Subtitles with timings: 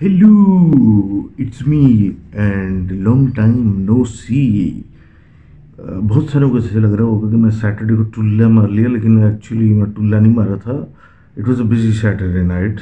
[0.00, 0.32] Hello
[1.38, 4.42] it's me and long time no see
[5.76, 9.18] بہت ساروں کو ایسے لگ رہا ہوگا کہ میں سیٹرڈے کو ٹولہ مار لیا لیکن
[9.22, 12.80] ایکچولی میں ٹولہ نہیں مارا تھا it was a busy Saturday night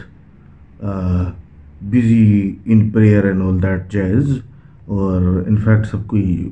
[1.82, 4.36] busy in prayer and all that جیز
[4.86, 6.48] اور انفیکٹ سب کو ہی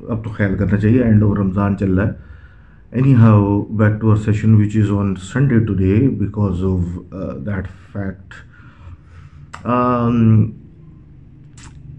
[0.00, 2.12] اب تو خیال کرنا چاہیے اینڈ آف رمضان چل رہا ہے
[3.14, 7.14] anyhow back to our session which is on Sunday today because of
[7.46, 8.34] that fact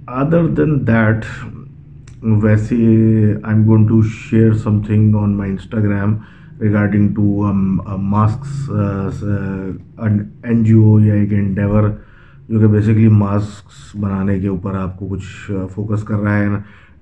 [0.07, 1.25] other than that
[2.23, 2.75] ویسے
[3.43, 6.15] I am going to share something on my Instagram
[6.61, 7.51] regarding to
[7.97, 8.69] masks
[9.97, 11.89] N G O یا ایک endeavour
[12.49, 16.47] جو کہ basically masks بنانے کے اوپر آپ کو کچھ فوکس کر رہا ہے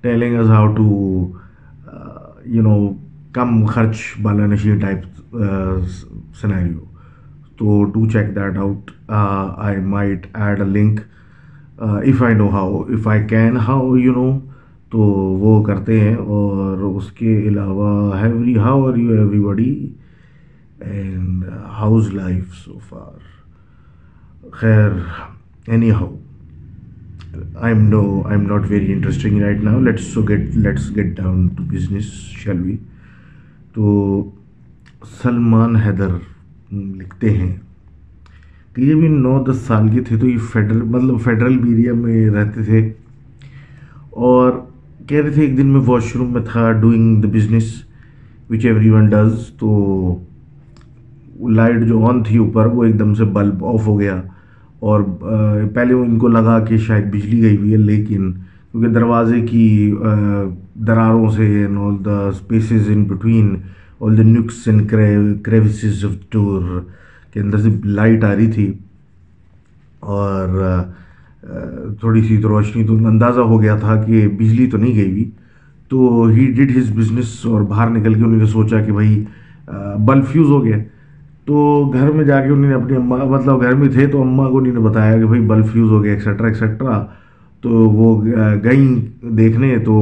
[0.00, 0.88] telling us how to
[2.44, 2.92] you know
[3.32, 5.34] کم خرچ بالا نشی ٹائپ
[6.40, 6.95] سنیریو
[7.58, 11.00] تو do check that out I might add a link
[11.78, 14.38] if I know how if I can how you know
[14.92, 14.98] تو
[15.38, 19.72] وہ کرتے ہیں اور اس کے علاوہ however how are you everybody
[20.80, 21.44] and
[21.78, 23.18] how's life so far
[24.52, 24.90] خیر
[25.90, 26.14] anyhow
[27.54, 31.16] I am no I am not very interesting right now let's so get let's get
[31.16, 32.76] down to business shall we
[33.72, 34.30] تو
[35.22, 36.16] سلمان حیدر
[36.72, 37.54] لکھتے ہیں۔
[38.74, 42.30] کہ یہ بھی نو دس سال کے تھے تو یہ فیڈرل مطلب فیڈرل ایریا میں
[42.30, 42.92] رہتے تھے۔
[44.10, 44.52] اور
[45.06, 47.82] کہہ رہے تھے ایک دن میں واش روم میں تھا doing the business
[48.50, 50.18] which everyone does تو
[51.40, 54.22] لائٹ جو آن تھی اوپر، وہ ایک دم سے بلب آف ہو گیا۔
[54.78, 55.02] اور
[55.74, 59.94] پہلے وہ ان کو لگا کہ شاید بجلی گئی ہوئی ہے، لیکن کیونکہ دروازے کی
[60.74, 63.56] دراروں سے and all the spaces in between
[64.00, 64.90] all the nooks and
[65.44, 66.62] crevices of door
[67.32, 68.72] کے اندر سے لائٹ آ رہی تھی
[70.00, 70.48] اور
[72.00, 75.30] تھوڑی سی تو روشنی تو اندازہ ہو گیا تھا کہ بجلی تو نہیں گئی ہوئی۔
[75.88, 79.24] تو ہی ڈڈ ہز بزنس اور باہر نکل کے انہوں نے سوچا کہ بھائی
[80.06, 80.76] بلب فیوز ہو گیا۔
[81.44, 84.48] تو گھر میں جا کے انہوں نے اپنی اماں مطلب گھر میں تھے تو اماں
[84.50, 87.04] کو انہوں نے بتایا کہ بھائی بلب فیوز ہو گیا ایکسیٹرا ایکسیٹرا
[87.60, 88.24] تو وہ
[88.64, 89.94] گئیں دیکھنے تو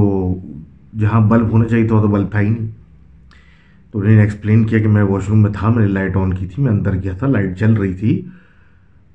[1.00, 2.66] جہاں بلب ہونا چاہیے تھا تو بلب تھا ہی نہیں۔
[3.94, 6.46] تو انہیں ایکسپلین کیا کہ میں واش روم میں تھا، میں نے لائٹ آن کی
[6.46, 8.22] تھی، میں اندر گیا تھا لائٹ چل رہی تھی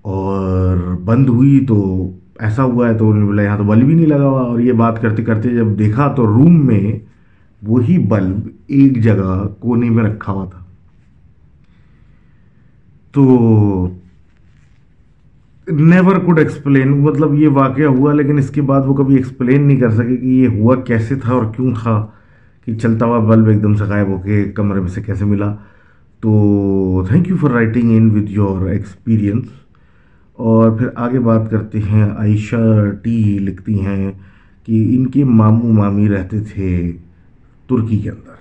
[0.01, 2.09] اور بند ہوئی تو
[2.39, 4.59] ایسا ہوا ہے تو انہوں نے بولا یہاں تو بلب ہی نہیں لگا ہوا۔ اور
[4.59, 6.99] یہ بات کرتے کرتے جب دیکھا تو روم میں
[7.67, 10.63] وہی بلب ایک جگہ کونے میں رکھا ہوا تھا۔
[13.11, 13.23] تو
[15.71, 19.79] نیور کوڈ ایکسپلین مطلب یہ واقعہ ہوا لیکن اس کے بعد وہ کبھی ایکسپلین نہیں
[19.79, 22.07] کر سکے کہ یہ ہوا کیسے تھا اور کیوں تھا۔
[22.69, 25.55] کہ چلتا ہوا بلب ایک دم سے غائب ہو کے کمرے میں سے کیسے ملا؟
[26.21, 29.45] تو thank you for writing in with your experience
[30.33, 34.11] اور پھر آگے بات کرتے ہیں، عائشہ ٹی لکھتی ہیں
[34.65, 36.91] کہ ان کے ماموں مامی رہتے تھے
[37.69, 38.31] ترکی کے اندر۔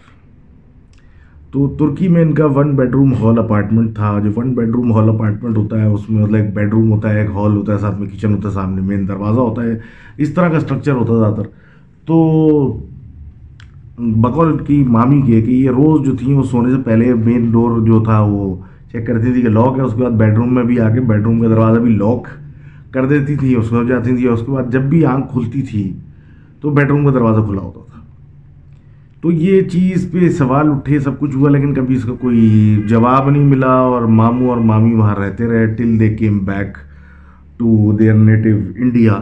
[1.50, 4.92] تو ترکی میں ان کا one bed room hall apartment تھا۔ جو one bed room
[4.92, 7.72] hall apartment ہوتا ہے، اس میں مطلب ایک بیڈ روم ہوتا ہے، ایک ہال ہوتا
[7.72, 9.78] ہے، ساتھ میں کچن ہوتا ہے، سامنے مین دروازہ ہوتا ہے۔
[10.16, 11.42] اس طرح کا اسٹرکچر ہوتا ہے زیادہ تر۔
[12.06, 12.84] تو
[13.98, 17.80] بقول کی مامی کے کہ یہ روز جو تھیں وہ سونے سے پہلے مین ڈور
[17.86, 18.54] جو تھا وہ
[18.92, 21.00] چیک کرتی تھی کہ لاک ہے، اس کے بعد بیڈ روم میں بھی آ کے
[21.00, 22.26] بیڈ روم کا دروازہ بھی لاک
[22.92, 25.62] کر دیتی تھی، اس میں جاتی تھی اور اس کے بعد جب بھی آنکھ کھلتی
[25.62, 25.92] تھی
[26.60, 28.00] تو بیڈ روم کا دروازہ کھلا ہوتا تھا۔
[29.20, 33.30] تو یہ چیز پہ سوال اٹھے، سب کچھ ہوا، لیکن کبھی اس کا کوئی جواب
[33.30, 36.76] نہیں ملا اور ماموں اور مامی وہاں رہتے رہے till they came back
[37.56, 39.18] to their native India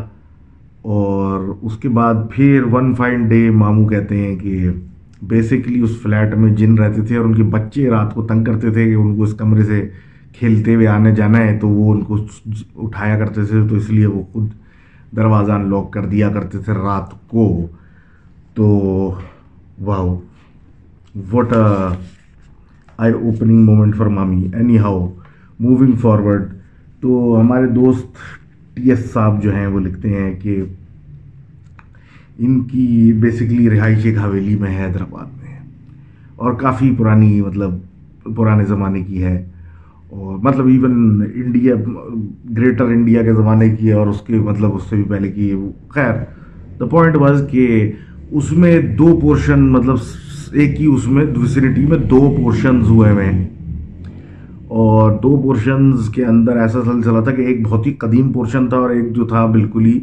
[0.87, 4.71] اور اس کے بعد پھر ون فائن ڈے ماموں کہتے ہیں کہ
[5.23, 8.71] بیسیکلی اس فلیٹ میں جن رہتے تھے اور ان کے بچے رات کو تنگ کرتے
[8.71, 9.81] تھے کہ ان کو اس کمرے سے
[10.39, 12.17] کھیلتے ہوئے آنے جانا ہے، تو وہ ان کو
[12.77, 14.49] اٹھایا کرتے تھے، تو اس لیے وہ خود
[15.17, 17.67] دروازہ ان لاک کر دیا کرتے تھے رات کو۔
[18.55, 18.67] تو
[19.85, 20.19] wow
[21.33, 21.53] what
[22.99, 25.07] eye opening moment for mommy anyhow
[25.60, 26.43] moving forward
[27.01, 28.07] تو ہمارے دوست
[28.75, 30.63] ٹی ایس صاحب جو ہیں، وہ لکھتے ہیں کہ
[32.38, 35.59] ان کی بیسکلی رہائش ایک حویلی میں ہے، حیدرآباد میں
[36.36, 37.71] اور کافی پرانی مطلب
[38.36, 39.47] پرانے زمانے کی ہے۔
[40.10, 41.74] اور مطلب ایون انڈیا
[42.56, 45.54] گریٹر انڈیا کے زمانے کی ہے اور اس کے مطلب اس سے بھی پہلے کی
[45.88, 46.12] خیر
[46.80, 47.92] دا پوائنٹ واز کہ
[48.30, 49.97] اس میں دو پورشن مطلب
[50.53, 53.48] ایک ہی اس میں وسینٹی میں دو پورشنز ہوئے ہوئے ہیں۔
[54.68, 58.77] اور دو پورشنز کے اندر ایسا سلسلہ تھا کہ ایک بہت ہی قدیم پورشن تھا
[58.77, 60.00] اور ایک جو تھا بالکل ہی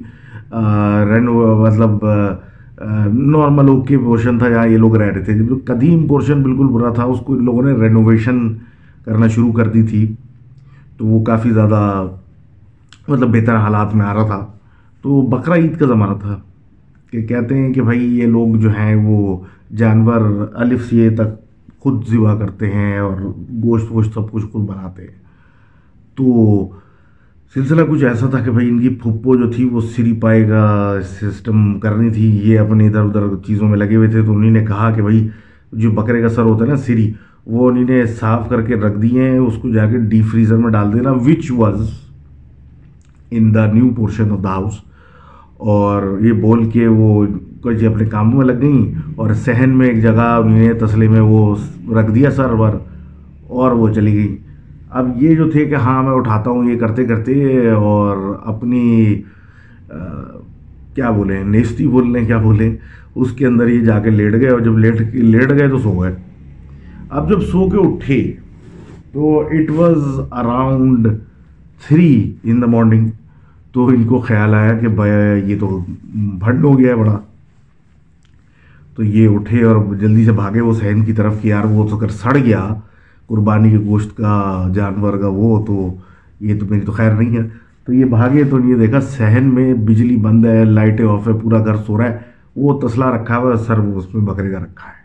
[1.06, 2.06] رن مطلب
[3.14, 6.68] نارمل اوک کے پورشن تھا جہاں یہ لوگ رہ رہے تھے۔ جب قدیم پورشن بالکل
[6.68, 8.54] برا تھا۔ اس کو ان لوگوں نے رینوویشن
[9.06, 10.16] کرنا شروع کر دی تھی۔
[10.98, 12.08] تو وہ کافی زیادہ
[13.08, 14.46] مطلب بہتر حالات میں آ رہا تھا۔
[15.02, 16.38] تو بقرا عید کا زمانہ تھا
[17.12, 19.38] کہ کہتے ہیں کہ بھائی یہ لوگ جو ہیں وہ
[19.76, 21.44] جانور الف سے تک
[21.80, 23.18] خود ذبح کرتے ہیں اور
[23.64, 25.24] گوشت ووشت سب کچھ خود بناتے ہیں۔
[26.16, 26.24] تو
[27.56, 30.98] سلسلہ کچھ ایسا تھا کہ بھائی ان کی پھپھو جو تھی وہ سری پائے کا
[31.10, 34.66] سسٹم کرنی تھی، یہ اپنے ادھر ادھر چیزوں میں لگے ہوئے تھے، تو انہیں نے
[34.66, 35.28] کہا کہ بھائی
[35.82, 37.12] جو بکرے کا سر ہوتا ہے نا سری،
[37.48, 40.58] وہ انہیں نے صاف کر کے رکھ دیے ہیں، اس کو جا کے ڈیپ فریزر
[40.58, 41.90] میں ڈال دینا which was
[43.32, 44.80] in the new portion of the house
[45.58, 47.26] اور یہ بول کے وہ
[47.64, 51.56] کچھ اپنے کاموں میں لگ گئیں اور صحن میں ایک جگہ انہیں تسلے میں وہ
[51.96, 52.74] رکھ دیا سر ور
[53.48, 54.36] اور وہ چلی گئی
[54.94, 59.22] اب یہ جو تھے کہ ہاں میں اٹھاتا ہوں یہ کرتے کرتے اور اپنی
[60.96, 62.76] کیا بولیں، نیستی بول لیں کیا بولیں،
[63.16, 65.92] اس کے اندر یہ جا کے لیٹ گئے اور جب لیٹ لیٹ گئے تو سو
[66.02, 66.14] گئے۔
[67.10, 68.22] اب جب سو کے اٹھے
[69.12, 71.08] تو it was around
[71.88, 73.10] three in the morning
[73.72, 75.80] تو ان کو خیال آیا کہ بھائی یہ تو
[76.14, 77.20] بھنڈ ہو گیا بڑا۔
[78.96, 81.98] تو یہ اٹھے اور جلدی سے بھاگے، وہ سہن کی طرف کہ یار وہ تو
[81.98, 82.68] کر سڑ گیا۔
[83.28, 85.96] قربانی کے گوشت کا، جانور کا، وہ تو
[86.40, 87.48] یہ تو میری تو خیر نہیں ہے۔
[87.86, 91.66] تو یہ بھاگے تو یہ دیکھا سہن میں بجلی بند ہے، لائٹیں آف ہے، پورا
[91.66, 92.18] گھر سو رہا ہے۔
[92.56, 95.04] وہ تسلا رکھا ہوا ہے، سر وہ اس میں بکرے کا رکھا ہے۔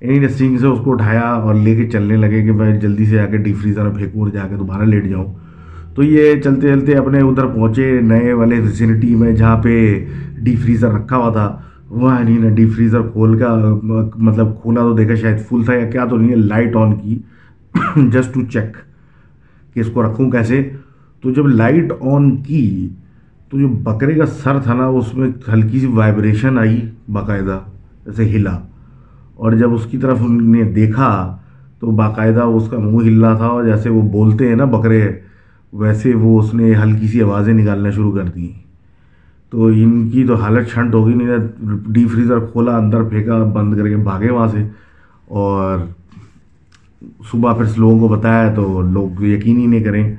[0.00, 3.06] انہیں نے سینگ سے اس کو اٹھایا اور لے کے چلنے لگے کہ میں جلدی
[3.06, 5.34] سے آ کے ڈیپ فریزر میں پھینکوں اور جا کے دوبارہ لیٹ جاؤں۔
[5.94, 10.04] تو یہ چلتے چلتے اپنے ادھر پہنچے نئے والے ویسینٹی میں جہاں پہ
[10.38, 11.60] ڈیپ فریزر رکھا ہوا تھا۔
[11.90, 13.74] وہاں نہیں نے ڈیپ فریزر کھول کا
[14.16, 17.18] مطلب کھولا تو دیکھا شاید فل تھا یا کیا تو نہیں ہے لائٹ آن کی۔
[17.96, 18.76] جسٹ ٹو چیک
[19.74, 20.70] کہ اس کو رکھوں کیسے۔
[21.22, 22.88] تو جب لائٹ آن کی
[23.50, 26.80] تو جو بکرے کا سر تھا نا، اس میں ہلکی سی وائبریشن آئی
[27.12, 27.60] باقاعدہ،
[28.06, 28.58] جیسے ہلا۔
[29.34, 31.36] اور جب اس کی طرف ان نے دیکھا
[31.80, 35.12] تو باقاعدہ اس کا منہ ہل رہا تھا اور جیسے وہ بولتے ہیں نا بکرے،
[35.72, 38.52] ویسے وہ اس نے ہلکی سی آوازیں نکالنا شروع کر دی
[39.50, 41.26] تو ان کی تو حالت چھنٹ ہوگی نہیں
[41.88, 44.68] ڈی فریزر کھولا، اندر پھینکا، بند کر کے بھاگے وہاں سے۔
[45.24, 45.78] اور
[47.30, 50.16] صبح پھر لوگوں کو بتایا تو لوگ یقین ہی نہیں کریں۔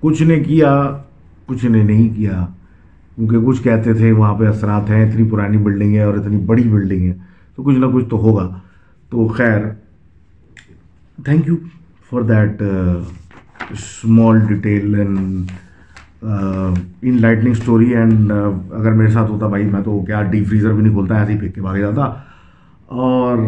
[0.00, 0.98] کچھ نے کیا،
[1.46, 2.46] کچھ نے نہیں کیا۔
[3.16, 6.62] کیونکہ کچھ کہتے تھے وہاں پہ اثرات ہیں، اتنی پرانی بلڈنگ ہے اور اتنی بڑی
[6.62, 7.12] بلڈنگ ہے۔
[7.56, 8.58] تو کچھ نہ کچھ تو ہوگا۔
[9.10, 9.60] تو خیر
[11.24, 11.54] thank you
[12.10, 12.62] for that
[13.70, 15.18] small detail and
[17.20, 18.32] enlightening story and
[18.70, 21.38] اگر میرے ساتھ ہوتا بھائی، میں تو کیا ڈیپ فریزر بھی نہیں کھولتا، ایسے ہی
[21.38, 22.04] پھینک کے بھاگے جاتا۔
[22.86, 23.38] اور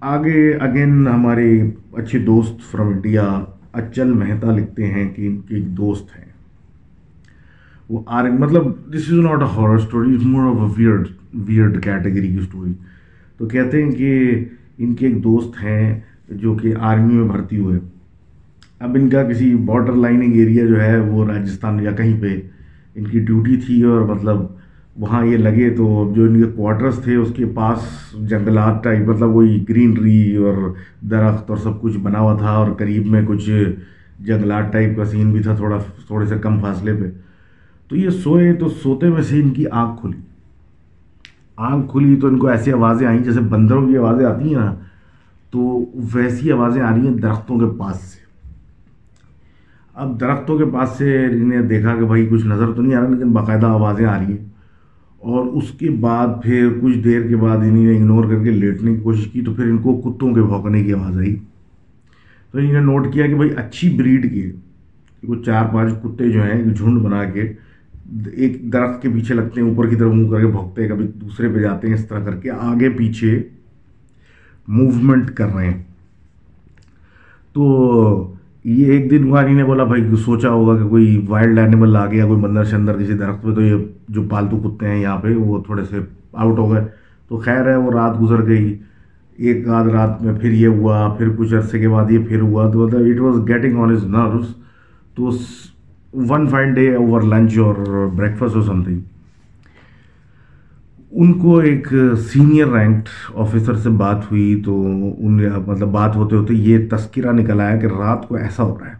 [0.00, 5.76] آگے اگین ہمارے اچھے دوست فرام انڈیا اچل مہتا لکھتے ہیں کہ ان کے ایک
[5.76, 6.24] دوست ہیں۔
[7.88, 8.62] وہ آر مطلب
[8.94, 11.08] this is not a horror story is more of a weird
[11.48, 12.72] weird category کی اسٹوری
[13.38, 14.44] تو کہتے ہیں کہ
[14.78, 17.78] ان کے ایک دوست ہیں جو کہ آرمی میں بھرتی ہوئے۔
[18.80, 22.40] اب ان کا کسی بارڈر لائننگ ایریا جو ہے وہ راجستھان یا کہیں پہ
[22.94, 24.36] ان کی ڈیوٹی تھی اور مطلب
[24.96, 27.78] وہاں یہ لگے تو جو ان کے کوارٹرس تھے اس کے پاس
[28.28, 30.54] جنگلات ٹائپ مطلب وہی گرینری اور
[31.00, 33.50] درخت اور سب کچھ بنا ہوا تھا اور قریب میں کچھ
[34.20, 37.10] جنگلات ٹائپ کا سین بھی تھا تھوڑا، تھوڑے سے کم فاصلے پہ۔
[37.88, 40.20] تو یہ سوئے تو سوتے میں سے ان کی آنکھ کھلی۔
[41.56, 44.74] آنکھ کھلی تو ان کو ایسی آوازیں آئیں جیسے بندروں کی آوازیں آتی ہیں نا،
[45.50, 45.84] تو
[46.14, 48.29] ویسی آوازیں آ رہی ہیں درختوں کے پاس سے۔
[50.00, 53.08] اب درختوں کے پاس سے انہیں دیکھا کہ بھائی کچھ نظر تو نہیں آ رہا،
[53.08, 54.44] لیکن باقاعدہ آوازیں آ رہی ہیں۔
[55.18, 58.94] اور اس کے بعد پھر کچھ دیر کے بعد انہیں نے اگنور کر کے لیٹنے
[58.94, 61.36] کی کوشش کی تو پھر ان کو کتوں کے بھونکنے کی آواز آئی۔
[62.52, 64.52] تو انہیں نے نوٹ کیا کہ بھائی اچھی بریڈ کے
[65.26, 67.52] کچھ چار پانچ کتے جو ہیں جھنڈ بنا کے
[68.32, 71.06] ایک درخت کے پیچھے لگتے ہیں، اوپر کی طرف منہ کر کے بھونکتے ہیں، کبھی
[71.06, 73.42] دوسرے پہ جاتے ہیں، اس طرح کر کے آگے پیچھے
[74.68, 75.82] موومنٹ کر رہے ہیں۔
[77.52, 82.06] تو یہ ایک دن وہاں نے بولا بھائی، سوچا ہوگا کہ کوئی وائلڈ اینیمل آ
[82.06, 83.74] گیا، کوئی بندر شندر کسی درخت پہ، تو یہ
[84.08, 85.98] جو پالتو کتے ہیں یہاں پہ، وہ تھوڑے سے
[86.32, 86.84] آؤٹ ہو گئے۔
[87.28, 88.78] تو خیر ہے، وہ رات گزر گئی۔
[89.36, 92.70] ایک آدھ رات میں پھر یہ ہوا، پھر کچھ عرصے کے بعد یہ پھر ہوا،
[92.70, 94.46] تو مطلب it was getting on is nervous
[95.14, 95.30] تو
[96.14, 98.98] one fine day over lunch اور بریکفاسٹ اور سم تھنگ
[101.12, 104.82] ان کو ایک سینئر رینکڈ آفیسر سے بات ہوئی تو
[105.18, 108.86] ان مطلب بات ہوتے ہوتے یہ تذکرہ نکل آیا کہ رات کو ایسا ہو رہا
[108.86, 108.94] ہے۔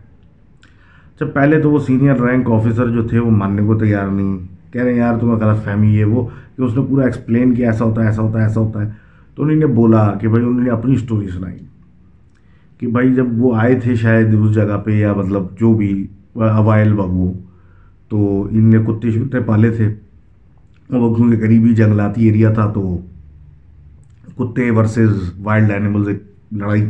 [1.21, 4.39] جب پہلے تو وہ سینئر رینک آفیسر جو تھے وہ ماننے کو تیار نہیں۔
[4.73, 6.27] کہہ رہے ہیں، یار تمہیں غلط فہمی ہے وہ
[6.57, 8.91] کہ اس نے پورا ایکسپلین کیا، ایسا ہوتا ہے، ایسا ہوتا ہے، ایسا ہوتا ہے۔
[9.35, 11.59] تو انہوں نے بولا کہ بھائی، انہوں نے اپنی اسٹوری سنائی
[12.79, 16.93] کہ بھائی، جب وہ آئے تھے شاید اس جگہ پہ یا مطلب جو بھی اوائل
[16.93, 17.33] بابو،
[18.09, 19.95] تو ان نے کتے شتے پالے تھے۔
[20.99, 22.99] وہ کیونکہ قریبی جنگلاتی ایریا تھا تو
[24.39, 26.85] کتے ورسز وائلڈ اینیملز ایک لڑائی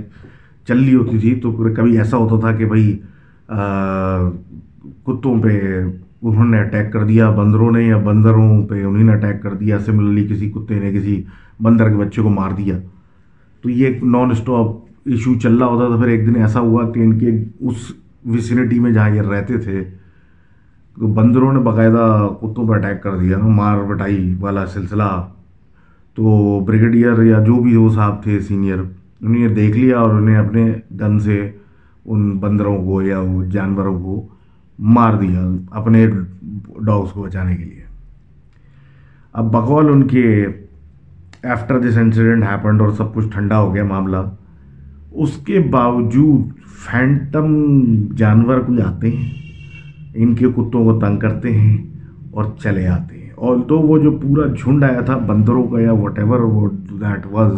[0.68, 2.98] چل رہی ہوتی تھی تو کبھی ایسا ہوتا تھا کہ بھائی
[5.06, 5.82] کتوں پہ
[6.22, 9.78] انہوں نے اٹیک کر دیا، بندروں نے یا بندروں پہ انہیں نے اٹیک کر دیا
[9.78, 11.22] سملرلی کسی کتے نے کسی
[11.60, 12.78] بندر کے بچے کو مار دیا۔
[13.62, 14.76] تو یہ ایک نان اسٹاپ
[15.06, 17.30] ایشو چل رہا ہوتا تھا۔ پھر ایک دن ایسا ہوا کہ ان کے
[17.60, 17.90] اس
[18.24, 19.84] ویسینٹی میں جہاں یہ رہتے تھے
[20.96, 25.26] بندروں نے باقاعدہ کتوں پہ اٹیک کر دیا نا، مار بٹائی والا سلسلہ۔
[26.14, 28.78] تو بریگیڈیئر یا جو بھی وہ صاحب تھے سینئر
[29.20, 31.50] انہوں نے دیکھ لیا اور انہیں اپنے گن سے
[32.04, 34.26] ان بندروں کو یا جانوروں کو
[34.78, 36.06] مار دیا اپنے
[36.80, 37.84] ڈاگس کو بچانے کے لیے۔
[39.32, 40.46] اب بقول ان کے
[41.44, 44.16] آفٹر دس انسیڈنٹ ہیپنڈ اور سب کچھ ٹھنڈا ہو گیا معاملہ،
[45.12, 47.56] اس کے باوجود فینٹم
[48.16, 49.49] جانور کوئی آتے ہیں۔
[50.14, 51.86] ان کے کتوں کو تنگ کرتے ہیں
[52.30, 55.92] اور چلے آتے ہیں۔ اور تو وہ جو پورا جھنڈ آیا تھا، بندروں کا یا
[55.92, 57.52] وٹ ایور وہ دیٹ واز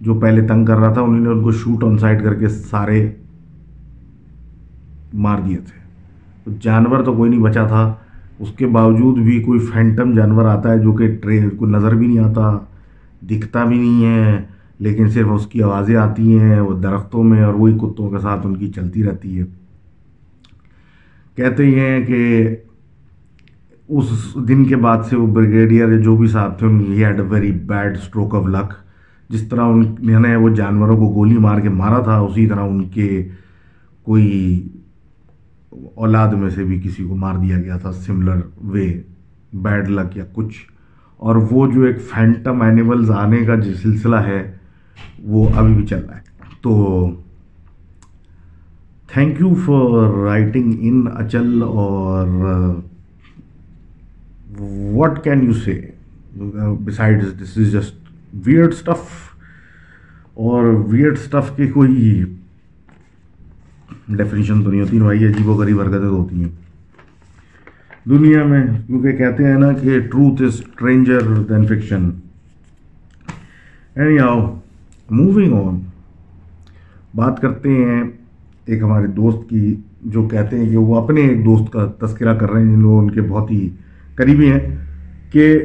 [0.00, 2.48] جو پہلے تنگ کر رہا تھا، انہوں نے ان کو شوٹ آن سائڈ کر کے
[2.48, 3.12] سارے
[5.14, 5.86] مار دیے تھے۔
[6.60, 7.94] جانور تو کوئی نہیں بچا تھا۔
[8.38, 12.06] اس کے باوجود بھی کوئی فینٹم جانور آتا ہے جو کہ ٹرین کو نظر بھی
[12.06, 12.58] نہیں آتا،
[13.30, 14.42] دکھتا بھی نہیں ہے،
[14.78, 18.46] لیکن صرف اس کی آوازیں آتی ہیں، وہ درختوں میں اور وہی کتوں کے ساتھ
[18.46, 19.44] ان کی چلتی رہتی ہے۔
[21.36, 22.48] کہتے ہیں کہ
[23.88, 27.26] اس دن کے بعد سے وہ بریگیڈیئر جو بھی صاحب تھے، ان ہی had a
[27.26, 28.72] very bad stroke of luck
[29.30, 32.84] جس طرح ان نے وہ جانوروں کو گولی مار کے مارا تھا، اسی طرح ان
[32.84, 33.28] کے
[34.02, 34.68] کوئی
[35.94, 39.02] اولاد میں سے بھی کسی کو مار دیا گیا تھا سملر وے
[39.52, 40.56] بیڈ لک یا کچھ.
[41.16, 44.52] اور وہ جو ایک فینٹم اینیملز آنے کا جو سلسلہ ہے،
[45.22, 46.20] وہ ابھی بھی چل رہا ہے۔
[46.62, 47.10] تو
[49.12, 52.26] thank you for writing in اچل اور
[54.92, 55.80] what can you say
[56.84, 57.94] besides this is just
[58.46, 59.14] weird stuff
[60.34, 62.24] اور ویئرڈ اسٹف کے کوئی
[64.08, 66.50] ڈیفینیشن تو نہیں ہوتی بھائی عجیب و غریب حرکتیں ہوتی ہیں۔
[68.08, 72.10] دنیا میں، کیونکہ کہتے ہیں نا کہ truth is stranger than fiction
[74.18, 74.60] anyhow
[75.10, 75.80] moving on
[77.14, 78.04] بات کرتے ہیں
[78.66, 82.50] ایک ہمارے دوست کی جو کہتے ہیں کہ وہ اپنے ایک دوست کا تذکرہ کر
[82.50, 83.68] رہے ہیں، جن لوگ ان کے بہت ہی
[84.16, 84.60] قریبی ہیں،
[85.32, 85.58] کہ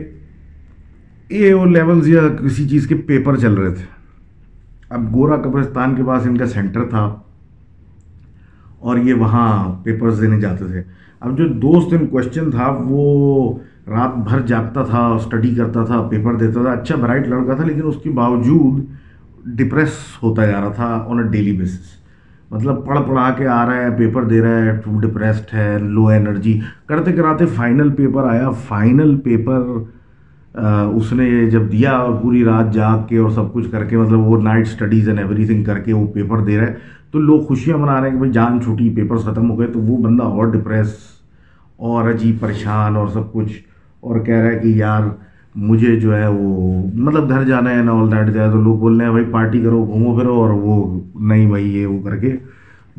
[1.27, 3.85] اے او لیولز یا کسی چیز کے پیپر چل رہے تھے۔
[4.89, 7.03] اب گورا قبرستان کے پاس ان کا سینٹر تھا
[8.79, 10.81] اور یہ وہاں پیپرز دینے جاتے تھے۔
[11.19, 13.53] اب جو دوست ان کوشچن تھا، وہ
[13.87, 17.81] رات بھر جاگتا تھا اسٹڈی کرتا تھا پیپر دیتا تھا۔ اچھا برائٹ لڑکا تھا، لیکن
[17.83, 18.83] اس کے باوجود
[19.57, 19.93] ڈپریس
[20.23, 22.00] ہوتا جا رہا تھا آن اے ڈیلی بیسس
[22.51, 26.07] مطلب پڑھ پڑھا کے آ رہا ہے پیپر دے رہا ہے ٹو ڈپریسڈ ہے لو
[26.07, 29.61] انرجی کرتے کراتے فائنل پیپر آیا فائنل پیپر
[30.95, 34.27] اس نے جب دیا اور پوری رات جاگ کے اور سب کچھ کر کے مطلب
[34.27, 36.73] وہ night studies and every thing کر کے وہ پیپر دے رہا ہے،
[37.11, 39.79] تو لوگ خوشیاں منا رہے ہیں کہ بھائی جان چھوٹی پیپرز ختم ہو گئے، تو
[39.79, 40.95] وہ بندہ اور ڈپریس
[41.79, 43.51] اور عجیب پریشان اور سب کچھ
[44.03, 45.09] اور کہہ رہا ہے کہ یار
[45.55, 48.97] مجھے جو ہے وہ مطلب گھر جانا ہے نا آل دیٹ جائے تو لوگ بول
[48.97, 52.35] رہے ہیں، بھائی پارٹی کرو، گھومو پھرو اور وہ نہیں بھائی یہ وہ کر کے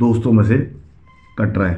[0.01, 0.65] دوستوں میں سے
[1.37, 1.77] کٹ رہا ہے۔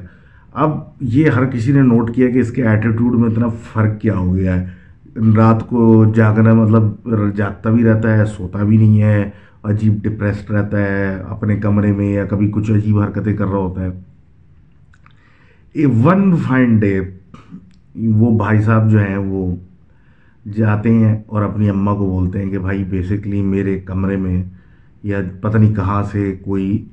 [0.53, 4.17] اب یہ ہر کسی نے نوٹ کیا کہ اس کے ایٹیٹیوڈ میں اتنا فرق کیا
[4.17, 4.67] ہو گیا ہے۔
[5.37, 6.83] رات کو جاگنا مطلب
[7.37, 9.31] جاگتا بھی رہتا ہے، سوتا بھی نہیں ہے،
[9.63, 13.85] عجیب ڈپریسڈ رہتا ہے، اپنے کمرے میں یا کبھی کچھ عجیب حرکتیں کر رہا ہوتا
[13.85, 13.91] ہے۔
[15.73, 17.01] اے ون فائن ڈے
[17.95, 19.57] وہ بھائی صاحب جو ہیں وہ
[20.45, 24.43] جاتے ہیں اور اپنی اماں کو بولتے ہیں کہ بھائی بیسکلی میرے کمرے میں
[25.03, 26.85] یا پتہ نہیں کہاں سے کوئی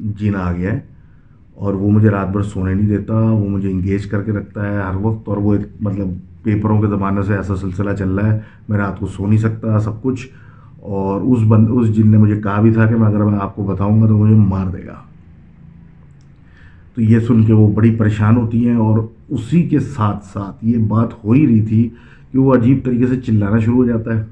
[0.00, 0.80] جین آ گیا ہے
[1.54, 4.76] اور وہ مجھے رات بھر سونے نہیں دیتا، وہ مجھے انگیج کر کے رکھتا ہے
[4.76, 6.08] ہر وقت اور وہ مطلب
[6.42, 9.78] پیپروں کے زمانے سے ایسا سلسلہ چل رہا ہے، میں رات کو سو نہیں سکتا
[9.78, 10.28] سب کچھ
[10.80, 13.56] اور اس بند، اس جن نے مجھے کہا بھی تھا کہ میں اگر میں آپ
[13.56, 14.94] کو بتاؤں گا تو مجھے مار دے گا۔
[16.94, 20.78] تو یہ سن کے وہ بڑی پریشان ہوتی ہیں اور اسی کے ساتھ ساتھ یہ
[20.78, 21.88] بات ہو ہی رہی تھی
[22.32, 24.24] کہ وہ عجیب طریقے سے چلانا شروع ہو جاتا ہے۔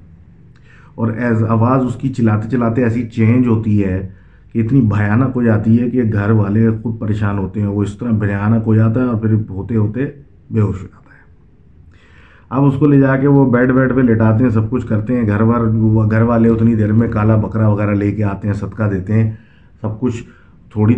[0.94, 4.08] اور ایز آواز اس کی چلاتے چلاتے ایسی چینج ہوتی ہے
[4.52, 7.98] کہ اتنی بھیانک ہو جاتی ہے کہ گھر والے خود پریشان ہوتے ہیں، وہ اس
[7.98, 10.00] طرح بھیانک ہو جاتا ہے اور پھر ہوتے ہوتے
[10.50, 11.06] بے ہوش ہو جاتا ہے۔
[12.50, 15.16] اب اس کو لے جا کے وہ بیڈ بیڈ پہ لٹاتے ہیں، سب کچھ کرتے
[15.16, 15.60] ہیں۔ گھر بار
[16.10, 19.30] گھر والے اتنی دیر میں کالا بکرا وغیرہ لے کے آتے ہیں، صدقہ دیتے ہیں۔
[19.80, 20.24] سب کچھ
[20.72, 20.94] تھوڑی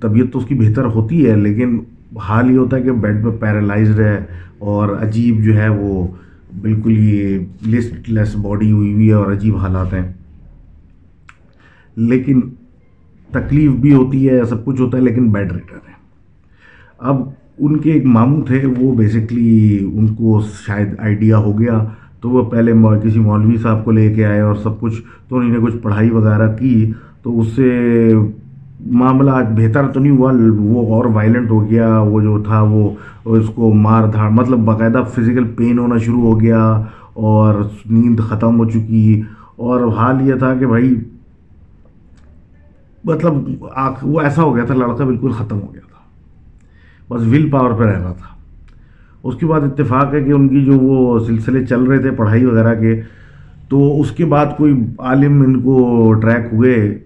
[0.00, 1.78] طبیعت تو اس کی بہتر ہوتی ہے، لیکن
[2.14, 4.24] حال یہ ہوتا ہے کہ بیڈ پہ پیرالائزڈ ہے
[4.58, 6.06] اور عجیب جو ہے وہ
[6.60, 10.12] بالکل یہ لسٹ لیس باڈی ہوئی ہوئی ہے اور عجیب حالات ہیں۔
[11.96, 12.40] لیکن
[13.30, 15.92] تکلیف بھی ہوتی ہے، سب کچھ ہوتا ہے، لیکن بیڈ ریٹر ہے۔
[16.98, 17.16] اب
[17.58, 21.84] ان کے ایک ماموں تھے، وہ بیسکلی ان کو شاید آئیڈیا ہو گیا۔
[22.20, 22.72] تو وہ پہلے
[23.04, 26.10] کسی مولوی صاحب کو لے کے آئے اور سب کچھ، تو انہوں نے کچھ پڑھائی
[26.10, 28.10] وغیرہ کی۔ تو اس سے
[28.80, 32.90] معاملہ بہتر تو نہیں ہوا، وہ اور وائلنٹ ہو گیا، وہ جو تھا وہ
[33.24, 36.80] اس کو مار دھاڑ مطلب باقاعدہ فزیکل پین ہونا شروع ہو گیا
[37.12, 37.54] اور
[37.90, 39.22] نیند ختم ہو چکی۔
[39.56, 40.94] اور حال یہ تھا کہ بھائی
[43.04, 43.34] مطلب
[44.02, 45.96] وہ ایسا ہو گیا تھا، لڑکا بالکل ختم ہو گیا تھا۔
[47.14, 48.36] بس ول پاور پہ رہ رہا تھا۔
[49.22, 52.44] اس کے بعد اتفاق ہے کہ ان کی جو وہ سلسلے چل رہے تھے پڑھائی
[52.44, 53.00] وغیرہ کے،
[53.68, 56.98] تو اس کے بعد کوئی عالم ان کو ٹریک ہوئے۔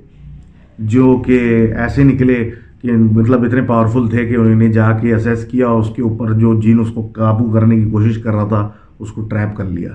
[0.81, 1.39] جو کہ
[1.77, 2.51] ایسے نکلے
[2.83, 6.33] کہ مطلب اتنے پاورفل تھے کہ انہوں نے جا کے اسیس کیا اس کے اوپر
[6.33, 8.69] جو جن اس کو قابو کرنے کی کوشش کر رہا تھا،
[8.99, 9.95] اس کو ٹریپ کر لیا۔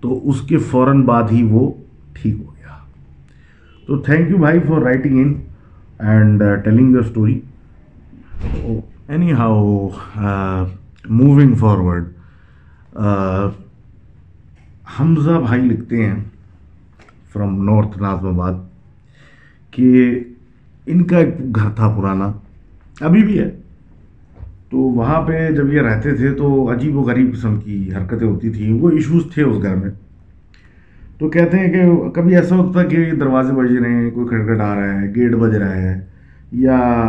[0.00, 1.72] تو اس کے فوراً بعد ہی وہ
[2.12, 2.76] ٹھیک ہو گیا۔
[3.86, 5.34] تو تھینک یو بھائی for writing in
[5.98, 7.40] and telling your story
[9.32, 9.88] anyhow
[11.08, 12.04] moving forward
[15.00, 16.14] Hamza بھائی لکھتے ہیں
[17.32, 18.54] فرام نارتھ نازم آباد
[19.74, 20.20] کہ
[20.86, 22.32] ان کا ایک گھر تھا پرانا،
[23.00, 23.50] ابھی بھی ہے۔
[24.70, 28.50] تو وہاں پہ جب یہ رہتے تھے تو عجیب و غریب قسم کی حرکتیں ہوتی
[28.50, 29.90] تھیں، وہ ایشوز تھے اس گھر میں۔
[31.18, 34.60] تو کہتے ہیں کہ کبھی ایسا ہوتا تھا کہ دروازے بج رہے ہیں، کوئی کھڑکٹ
[34.60, 36.00] آ رہا ہے، گیٹ بج رہا ہے،
[36.52, 37.04] یا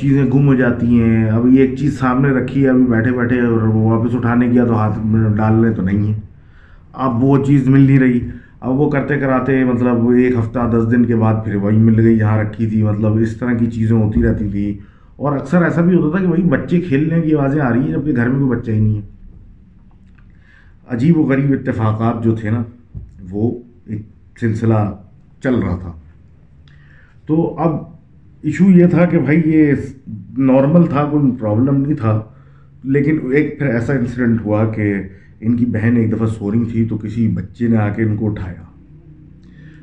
[0.00, 3.62] چیزیں گم ہو جاتی ہیں۔ ابھی ایک چیز سامنے رکھی ہے، ابھی بیٹھے بیٹھے اور
[3.74, 6.20] واپس اٹھانے کیا تو ہاتھ میں ڈال لیں تو نہیں ہے۔
[6.92, 8.20] اب وہ چیز مل نہیں رہی۔
[8.62, 12.18] اب وہ کرتے کراتے مطلب ایک ہفتہ دس دن کے بعد پھر وہی مل گئی
[12.18, 14.78] جہاں رکھی تھی مطلب اس طرح کی چیزیں ہوتی رہتی تھی
[15.16, 17.88] اور اکثر ایسا بھی ہوتا تھا کہ وہی بچے کھیلنے کی آوازیں آ رہی ہیں،
[17.88, 19.02] جبکہ گھر میں کوئی بچہ ہی نہیں ہے۔
[20.88, 22.62] عجیب و غریب اتفاقات جو تھے نا،
[23.30, 24.02] وہ ایک
[24.40, 24.96] سلسلہ
[25.42, 25.92] چل رہا تھا۔
[27.26, 27.76] تو اب
[28.42, 29.72] ایشو یہ تھا کہ بھائی یہ
[30.38, 32.22] نارمل تھا، کوئی پرابلم نہیں تھا۔
[32.84, 34.94] لیکن ایک پھر ایسا انسیڈنٹ ہوا کہ
[35.42, 38.26] ان کی بہن ایک دفعہ سورنگ تھی تو کسی بچے نے آ کے ان کو
[38.30, 38.62] اٹھایا۔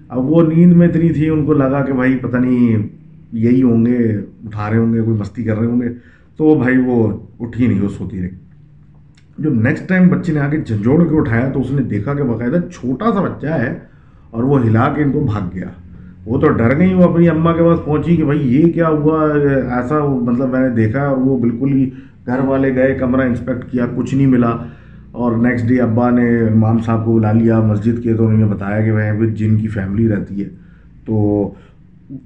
[0.09, 2.87] اب وہ نیند میں اتنی تھی، ان کو لگا کہ بھائی پتہ نہیں
[3.33, 5.89] یہی ہوں گے، اٹھا رہے ہوں گے، کوئی مستی کر رہے ہوں گے۔
[6.38, 8.29] تو بھائی وہ اٹھی نہیں، وہ سوتی رہی۔
[9.38, 12.23] جب نیکسٹ ٹائم بچے نے آ کے جھنجھوڑ کے اٹھایا تو اس نے دیکھا کہ
[12.23, 13.79] باقاعدہ چھوٹا سا بچہ ہے
[14.31, 15.67] اور وہ ہلا کے ان کو بھاگ گیا۔
[16.25, 19.23] وہ تو ڈر گئی، وہ اپنی اماں کے پاس پہنچی کہ بھائی یہ کیا ہوا،
[19.75, 21.89] ایسا مطلب میں نے دیکھا اور وہ بالکل ہی
[22.25, 24.55] گھر والے گئے، کمرہ انسپیکٹ کیا، کچھ نہیں ملا۔
[25.19, 28.45] اور نیکسٹ ڈے ابا نے امام صاحب کو بلا لیا مسجد کے، تو انہوں نے
[28.45, 30.49] بتایا کہ وہاں پہ جن کی فیملی رہتی ہے۔
[31.05, 31.49] تو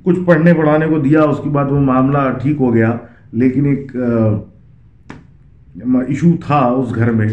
[0.04, 2.98] کچھ پڑھنے پڑھانے کو دیا، اس کے بعد وہ معاملہ ٹھیک ہو گیا۔
[3.32, 3.96] لیکن ایک
[6.08, 7.28] ایشو تھا اس گھر میں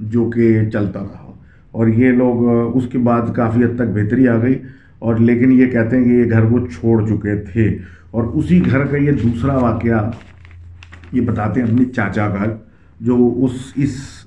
[0.00, 1.32] جو کہ چلتا رہا۔
[1.70, 4.54] اور یہ لوگ اس کے بعد کافی حد تک بہتری آ گئی۔
[4.98, 7.78] اور لیکن یہ کہتے ہیں کہ یہ گھر کو چھوڑ چکے تھے۔
[8.10, 10.10] اور اسی گھر کا یہ دوسرا واقعہ
[11.12, 12.44] یہ بتاتے ہیں اپنے چاچا کا
[13.00, 14.23] جو اس اس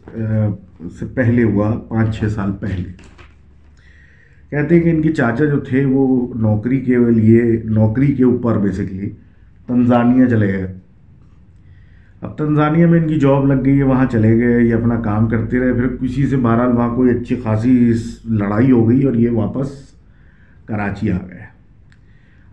[0.99, 3.07] سے پہلے ہوا، پانچ چھ سال پہلے۔
[4.49, 8.57] کہتے ہیں کہ ان کے چاچا جو تھے، وہ نوکری کے لیے، نوکری کے اوپر
[8.57, 9.09] بیسکلی
[9.67, 10.73] تنزانیہ چلے گئے۔
[12.21, 15.27] اب تنزانیہ میں ان کی جاب لگ گئی ہے، وہاں چلے گئے، یہ اپنا کام
[15.27, 17.93] کرتے رہے۔ پھر کسی سے بہرحال وہاں کوئی اچھی خاصی
[18.29, 19.71] لڑائی ہو گئی اور یہ واپس
[20.65, 21.56] کراچی آ گئے۔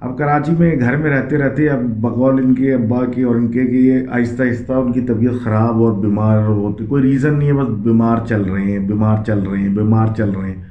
[0.04, 3.48] اب کراچی میں گھر میں رہتے رہتے اب بقول ان کے ابا کے اور ان
[3.48, 7.48] کے کہ یہ آہستہ آہستہ ان کی طبیعت خراب اور بیمار ہوتی کوئی ریزن نہیں
[7.48, 10.62] ہے، بس بیمار چل رہے ہیں، بیمار چل رہے ہیں، بیمار چل رہے ہیں۔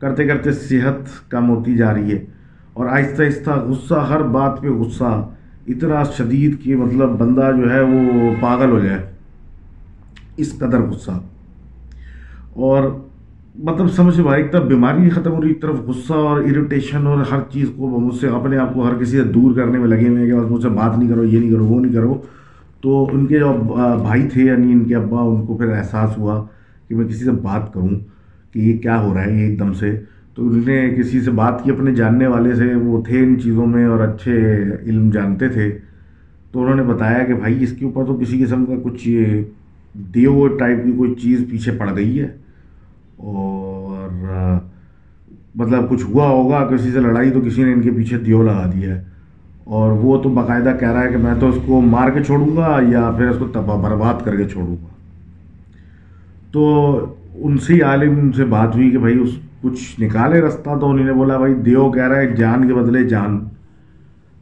[0.00, 2.24] کرتے کرتے صحت کم ہوتی جا رہی ہے
[2.72, 5.28] اور آہستہ آہستہ غصہ، ہر بات پہ غصہ،
[5.68, 8.98] اتنا شدید کہ مطلب بندہ جو ہے وہ پاگل ہو جائے۔
[10.36, 11.10] اس قدر غصہ۔
[12.54, 13.01] اور
[13.54, 17.18] مطلب سمجھ بھائی، ایک طرف بیماری ختم ہو رہی ایک طرف غصہ اور اریٹیشن اور
[17.30, 20.08] ہر چیز کو مجھ سے اپنے آپ کو ہر کسی سے دور کرنے میں لگے
[20.08, 22.14] ہوئے ہیں کہ بس مجھ سے بات نہیں کرو، یہ نہیں کرو، وہ نہیں کرو۔
[22.80, 23.52] تو ان کے جو
[24.02, 26.44] بھائی تھے یعنی ان کے ابا، ان کو پھر احساس ہوا
[26.88, 27.88] کہ میں کسی سے بات کروں
[28.52, 30.00] کہ یہ کیا ہو رہا ہے، یہ ایک دم سے۔
[30.34, 33.66] تو انہوں نے کسی سے بات کی، اپنے جاننے والے سے، وہ تھے ان چیزوں
[33.66, 35.78] میں اور اچھے علم جانتے تھے۔
[36.52, 39.32] تو انہوں نے بتایا کہ بھائی، اس کے اوپر تو کسی قسم کا کچھ
[40.14, 42.41] دیو ٹائپ کی کوئی چیز پیچھے پڑ گئی ہے۔
[43.22, 44.58] اور
[45.54, 48.70] مطلب کچھ ہوا ہوگا کسی سے لڑائی تو کسی نے ان کے پیچھے دیو لگا
[48.74, 49.04] دیا ہے۔
[49.64, 52.56] اور وہ تو باقاعدہ کہہ رہا ہے کہ میں تو اس کو مار کے چھوڑوں
[52.56, 54.86] گا یا پھر اس کو تباہ برباد کر کے چھوڑوں گا۔
[56.52, 56.96] تو
[57.34, 59.28] ان سے عالم سے بات ہوئی کہ بھائی اس
[59.60, 63.04] کچھ نکالے رستہ تو انہوں نے بولا، بھائی دیو کہہ رہا ہے جان کے بدلے
[63.04, 63.44] جان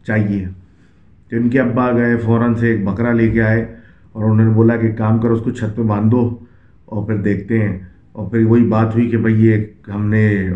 [0.06, 0.46] چاہیے۔
[1.30, 3.74] تو ان کے ابا گئے، فوراً سے ایک بکرا لے کے آئے
[4.12, 6.38] اور انہوں نے بولا کہ کام کرو، اس کو چھت پہ باندھ دو
[6.84, 7.78] اور پھر دیکھتے ہیں۔
[8.12, 9.56] اور پھر وہی بات ہوئی کہ بھائی یہ
[9.94, 10.50] ہم نے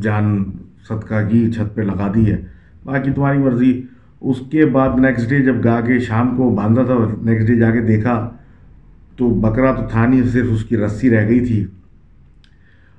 [0.00, 0.44] جان
[0.88, 2.44] صدقہ کی چھت پہ لگا دی ہے۔
[2.84, 3.82] باقی تمہاری مرضی۔
[4.20, 7.70] اس کے بعد نیکسٹ ڈے جب گا کے شام کو باندھا تھا نیکسٹ ڈے جا
[7.70, 8.30] کے دیکھا
[9.16, 11.66] تو بکرا تو تھا نہیں، صرف اس کی رسی رہ گئی تھی۔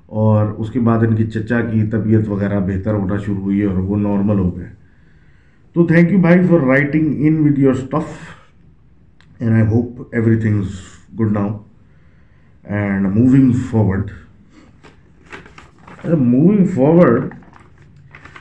[0.06, 3.76] اور اس کے بعد ان کی چچا کی طبیعت وغیرہ بہتر ہونا شروع ہوئی اور
[3.76, 4.68] وہ نارمل ہو گئے۔
[5.72, 7.94] تو تھینک یو بھائی for writing in with your
[9.38, 10.02] and I hope
[10.36, 10.68] everything is
[11.20, 11.58] good now
[12.64, 14.10] and moving forward.
[16.04, 17.32] Moving forward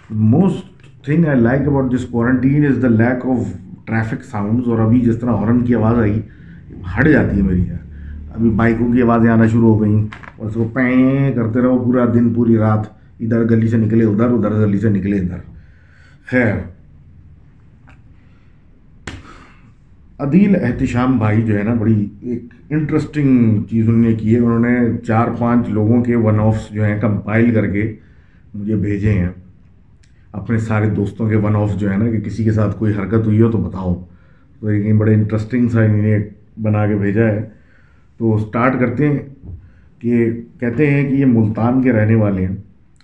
[0.09, 3.51] most thing I like about this quarantine is the lack of
[3.85, 4.67] traffic sounds.
[4.67, 6.19] اور ابھی جس طرح horn کی آواز آئی
[6.95, 10.01] ہٹ جاتی ہے میری یہاں ابھی بائکوں کی آوازیں آنا شروع ہو گئیں
[10.37, 12.87] اور اس کو پیں کرتے رہو پورا دن پوری رات
[13.19, 15.37] ادھر گلی سے نکلے ادھر ادھر گلی سے نکلے ادھر
[16.27, 16.55] خیر
[20.19, 24.59] عدیل احتشام بھائی جو ہے نا، بڑی ایک انٹرسٹنگ چیز انہوں نے کی ہے۔ انہوں
[24.59, 24.77] نے
[25.07, 27.95] چار پانچ لوگوں کے ون آفس جو ہیں کمپائل کر کے
[28.55, 29.29] مجھے بھیجے ہیں۔
[30.31, 33.25] اپنے سارے دوستوں کے ون آفس جو ہے نا، کہ کسی کے ساتھ کوئی حرکت
[33.25, 34.05] ہوئی ہو تو بتاؤ۔
[34.59, 36.19] تو یہ بڑے انٹرسٹنگ سا انہوں نے
[36.61, 37.49] بنا کے بھیجا ہے۔
[38.17, 39.19] تو سٹارٹ کرتے ہیں
[39.99, 42.55] کہ کہتے ہیں کہ یہ ملتان کے رہنے والے ہیں۔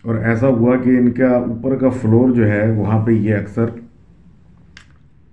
[0.02, 3.66] اور ایسا ہوا کہ ان کا اوپر کا فلور جو ہے، وہاں پہ یہ اکثر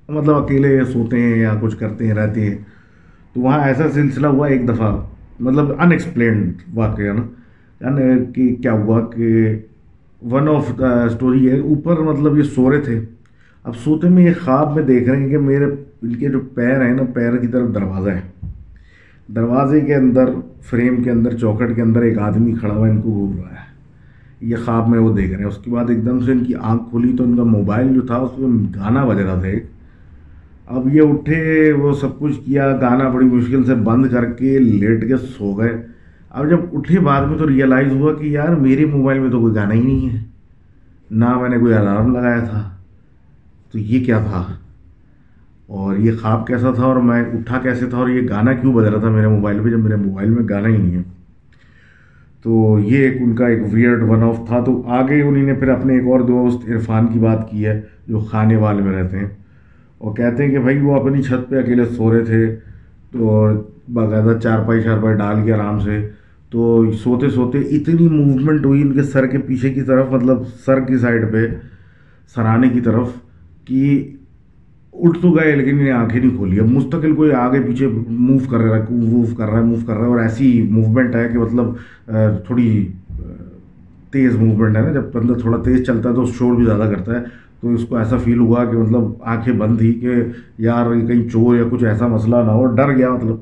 [0.09, 2.59] مطلب اکیلے سوتے ہیں یا کچھ کرتے ہیں، رہتے ہیں۔
[3.35, 5.01] تو وہاں ایسا سلسلہ ہوا ایک دفعہ
[5.41, 7.23] مطلب ان ایکسپلینڈ واقعہ نا۔
[7.81, 9.59] یعنی کہ کیا ہوا کہ
[10.23, 13.01] ون آف دا اسٹوری ہے، اوپر مطلب یہ سو رہے تھے۔
[13.65, 16.83] اب سوتے میں یہ خواب میں دیکھ رہے ہیں کہ میرے ان کے جو پیر
[16.83, 18.51] ہیں نا، پیر کی طرف دروازہ ہے۔
[19.35, 20.25] دروازے کے اندر،
[20.61, 23.73] فریم کے اندر چوکٹ کے اندر ایک آدمی کھڑا ہوا ان کو گھوم رہا ہے۔
[24.41, 26.53] یہ خواب میں وہ دیکھ رہے ہیں۔ اس کے بعد ایک دم سے ان کی
[26.61, 29.67] آنکھ کھلی تو ان کا موبائل جو تھا، اس میں گانا بج رہا تھا ایک۔
[30.67, 35.09] اب یہ اٹھے، وہ سب کچھ کیا، گانا بڑی مشکل سے بند کر کے لیٹ
[35.09, 35.87] کے سو گئے۔
[36.31, 39.55] اب جب اٹھے بعد میں تو ریئلائز ہوا کہ یار میرے موبائل میں تو کوئی
[39.55, 40.25] گانا ہی نہیں ہے۔
[41.11, 42.71] نہ میں نے کوئی الارم لگایا تھا۔
[43.73, 44.45] تو یہ کیا تھا؟
[45.67, 48.85] اور یہ خواب کیسا تھا؟ اور میں اٹھا کیسے تھا؟ اور یہ گانا کیوں بج
[48.85, 51.03] رہا تھا میرے موبائل پہ جب میرے موبائل میں گانا ہی نہیں ہے؟
[52.43, 55.69] تو یہ ایک ان کا ایک ویئرڈ ون آف تھا۔ تو آگے انہیں نے پھر
[55.69, 59.42] اپنے ایک اور دوست عرفان کی بات کی ہے، جو خانے والے میں رہتے ہیں۔
[60.03, 62.57] اور کہتے ہیں کہ بھائی وہ اپنی چھت پہ اکیلے سو رہے تھے
[63.11, 63.49] تو
[63.93, 66.09] باقاعدہ چارپائی چارپائی ڈال کے آرام سے
[66.51, 70.81] تو سوتے سوتے اتنی موومنٹ ہوئی ان کے سر کے پیچھے کی طرف مطلب سر
[70.81, 71.47] کی سائڈ پہ،
[72.35, 73.09] سرانے کی طرف،
[73.65, 73.83] کہ
[74.93, 78.59] اٹھ تو گئے لیکن انہیں آنکھیں نہیں کھولی۔ اب مستقل کوئی آگے پیچھے موو کر
[78.59, 81.39] رہا ہے موو کر رہا ہے موو کر رہا ہے اور ایسی موومنٹ ہے کہ
[81.39, 82.11] مطلب
[82.47, 82.87] تھوڑی
[84.13, 87.21] تیز موومنٹ ہے نا۔ جب بندہ تھوڑا تیز چلتا ہے تو شور بھی زیادہ کرتا
[87.21, 87.25] ہے۔
[87.63, 90.15] تو اس کو ایسا فیل ہوا کہ مطلب آنکھیں بند تھی کہ
[90.59, 93.37] یار کہیں چور یا کچھ ایسا مسئلہ نہ ہو، ڈر گیا مطلب۔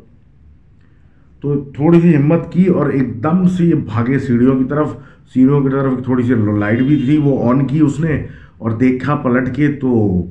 [1.40, 4.88] تو تھوڑی سی ہمت کی اور ایک دم سے یہ بھاگے سیڑھیوں کی طرف،
[5.34, 8.26] سیڑھیوں کی طرف تھوڑی سی لائٹ بھی تھی، وہ آن کی اس نے
[8.58, 10.22] اور دیکھا پلٹ کے تو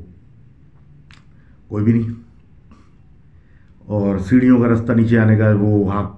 [1.68, 2.10] کوئی بھی نہیں۔
[3.86, 6.10] اور سیڑھیوں کا راستہ نیچے آنے کا وہ وہاں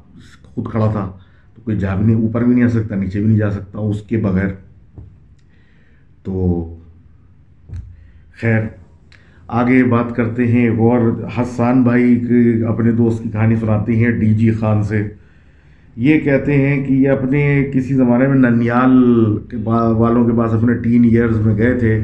[0.43, 1.11] خود کھڑا تھا۔
[1.55, 3.79] تو کوئی جا بھی نہیں، اوپر بھی نہیں آ سکتا، نیچے بھی نہیں جا سکتا،
[3.79, 4.47] اس کے بغیر۔
[6.23, 6.65] تو
[8.41, 8.61] خیر،
[9.47, 10.99] آگے بات کرتے ہیں، غور،
[11.37, 12.21] حسان بھائی
[12.67, 15.07] اپنے دوست کی کہانی سناتے ہیں ڈی جی خان سے۔
[15.95, 18.93] یہ کہتے ہیں کہ یہ اپنے کسی زمانے میں ننیال
[19.97, 22.03] والوں کے پاس اپنے ٹین ایئرز میں گئے تھے۔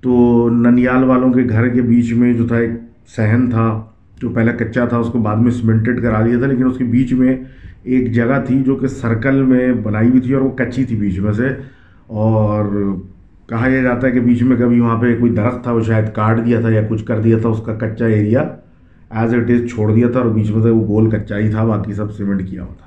[0.00, 2.70] تو ننیال والوں کے گھر کے بیچ میں جو تھا ایک
[3.16, 3.82] صحن تھا،
[4.22, 6.84] جو پہلا کچا تھا، اس کو بعد میں سیمنٹڈ کرا لیا تھا، لیکن اس کے
[6.84, 7.36] بیچ میں
[7.82, 11.18] ایک جگہ تھی جو کہ سرکل میں بنائی ہوئی تھی اور وہ کچی تھی بیچ
[11.18, 11.48] میں سے۔
[12.06, 12.64] اور
[13.46, 16.12] کہا یہ جاتا ہے کہ بیچ میں کبھی وہاں پہ کوئی درخت تھا وہ شاید
[16.14, 18.40] کاٹ دیا تھا یا کچھ کر دیا تھا اس کا کچا ایریا
[19.10, 21.64] ایز اٹ از چھوڑ دیا تھا اور بیچ میں سے وہ گول کچا ہی تھا
[21.64, 22.86] باقی سب سیمنٹ کیا ہوا تھا۔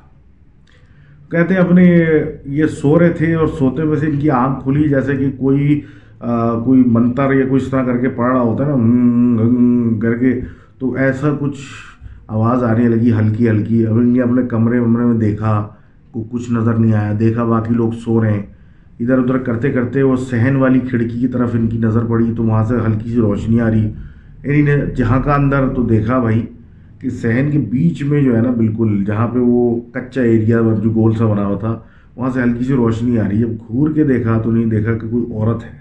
[1.31, 1.99] کہتے ہیں اپنے
[2.45, 5.81] یہ سو رہے تھے اور سوتے میں سے ان کی آنکھ کھلی جیسے کہ کوئی
[6.19, 10.41] آ, کوئی منتر یا کچھ طرح کر کے پڑھ رہا ہوتا ہے نا کر کے۔
[10.79, 11.57] تو ایسا کچھ
[12.27, 15.67] آواز آنے لگی ہلکی ہلکی۔ اب ان اپنے کمرے ومرے میں دیکھا
[16.11, 18.43] کو کچھ نظر نہیں آیا۔ دیکھا باقی لوگ سو رہے ہیں۔
[18.99, 22.43] ادھر ادھر کرتے کرتے وہ صحن والی کھڑکی کی طرف ان کی نظر پڑی تو
[22.43, 23.91] وہاں سے ہلکی سی روشنی آ رہی۔
[24.43, 26.45] انہیں نے جہاں کا اندر تو دیکھا بھائی
[26.99, 30.89] کہ صحن کے بیچ میں جو ہے نا بالکل جہاں پہ وہ کچا ایریا جو
[30.95, 31.77] گول سا بنا ہوا تھا،
[32.15, 35.07] وہاں سے ہلکی سی روشنی آ رہی۔ جب گھور کے دیکھا تو نہیں دیکھا کہ
[35.09, 35.77] کوئی عورت ہے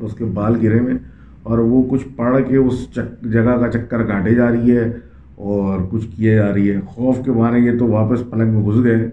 [0.00, 0.94] اس کے بال گرے میں
[1.42, 2.86] اور وہ کچھ پڑھ کے اس
[3.32, 4.90] جگہ کا چکر کاٹے جا رہی ہے
[5.36, 8.82] اور کچھ کیے جا رہی ہے۔ خوف کے مارے یہ تو واپس پلنگ میں گھس
[8.84, 9.08] گئے۔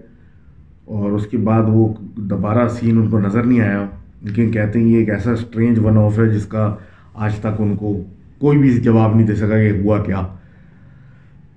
[0.84, 3.86] اور اس کے بعد وہ دوبارہ سین ان کو نظر نہیں آیا۔
[4.22, 6.74] لیکن کہتے ہیں یہ ایک ایسا اسٹرینج ون آف ہے جس کا
[7.14, 8.00] آج تک ان کو
[8.38, 10.22] کوئی بھی جواب نہیں دے سکا کہ ہوا کیا۔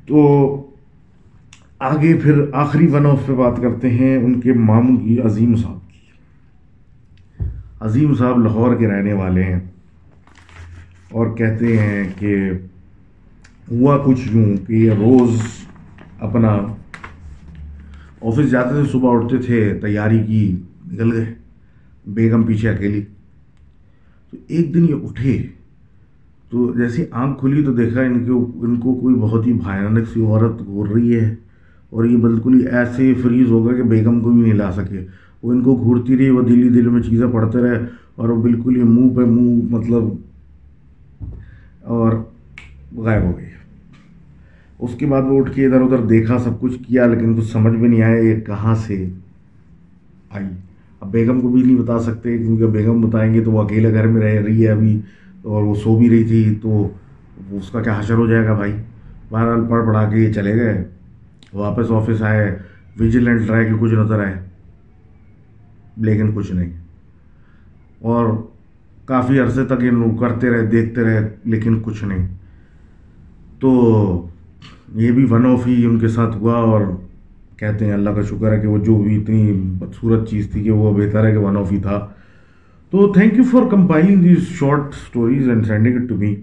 [0.05, 0.71] تو
[1.79, 5.77] آگے پھر آخری ون آف پہ بات کرتے ہیں ان کے ماموں کی، عظیم صاحب
[5.87, 5.99] کی۔
[7.79, 9.59] عظیم صاحب لاہور کے رہنے والے ہیں
[11.11, 12.51] اور کہتے ہیں کہ
[13.71, 15.41] ہوا کچھ یوں کہ روز
[16.19, 16.57] اپنا
[18.21, 20.56] آفس جاتے تھے صبح اٹھتے تھے، تیاری کی،
[20.91, 21.34] نکل گئے،
[22.08, 23.01] بیگم پیچھے اکیلی۔
[24.32, 25.47] تو ایک دن یہ اٹھے۔
[26.49, 28.32] تو جیسی آنکھ کھلی تو دیکھا ان کے
[28.65, 31.36] ان کو کوئی بہت ہی بھیانک سی عورت گھور رہی ہے
[31.89, 35.06] اور یہ بالکل ہی ایسے فریز ہو گیا کہ بیگم کو بھی نہیں لا سکے۔
[35.43, 38.75] وہ ان کو گھورتی رہی، وہ دلی دل میں چیزیں پڑھتے رہے اور وہ بالکل
[38.75, 40.03] ہی منہ پہ منہ مطلب
[41.82, 42.12] اور
[42.95, 43.46] غائب ہو گئے
[44.79, 47.73] اس کے بعد وہ اٹھ کے ادھر ادھر دیکھا، سب کچھ کیا، لیکن کچھ سمجھ
[47.73, 49.09] میں نہیں آیا یہ کہاں سے
[50.29, 50.45] آئی۔
[51.01, 54.07] اب بیگم کو بھی نہیں بتا سکتے، کیونکہ بیگم بتائیں گے تو وہ اکیلے گھر
[54.07, 55.01] میں رہ رہی ہے ابھی
[55.41, 56.89] اور وہ سو بھی رہی تھی، تو
[57.51, 58.73] اس کا کیا حشر ہو جائے گا بھائی؟
[59.29, 60.85] بہرحال پڑھ پڑھا کے یہ چلے گئے۔
[61.53, 62.57] واپس آفس آئے
[62.99, 64.33] ویجیلنٹ رہے کہ کچھ نظر آئے۔
[65.97, 66.69] لیکن کچھ نہیں۔
[68.01, 68.27] اور
[69.05, 72.27] کافی عرصے تک یہ کرتے رہے، دیکھتے رہے، لیکن کچھ نہیں۔
[73.59, 74.27] تو
[74.95, 76.82] یہ بھی ون آف ہی ان کے ساتھ ہوا اور
[77.58, 80.71] کہتے ہیں اللہ کا شکر ہے کہ وہ جو بھی اتنی بدصورت چیز تھی کہ
[80.71, 82.08] وہ بہتر ہے کہ ون آف ہی تھا۔
[82.89, 86.36] تو thank you for compiling these short stories and sending it to me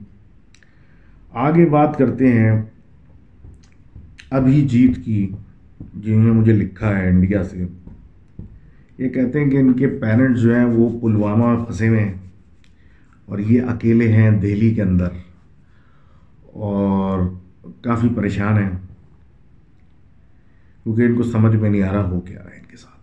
[1.32, 2.62] آگے بات کرتے ہیں
[4.30, 5.30] ابھی جیت کی،
[5.94, 7.64] جنہوں نے مجھے لکھا ہے انڈیا سے۔
[8.98, 12.12] یہ کہتے ہیں کہ ان کے پیرنٹس جو ہیں وہ پلوامہ پھنسے ہوئے ہیں
[13.26, 15.08] اور یہ اکیلے ہیں دہلی کے اندر۔
[16.52, 17.43] اور
[17.82, 18.70] کافی پریشان ہیں۔
[20.82, 22.94] کیونکہ ان کو سمجھ میں نہیں آ رہا ہو کیا رہا ہے ان کے ساتھ۔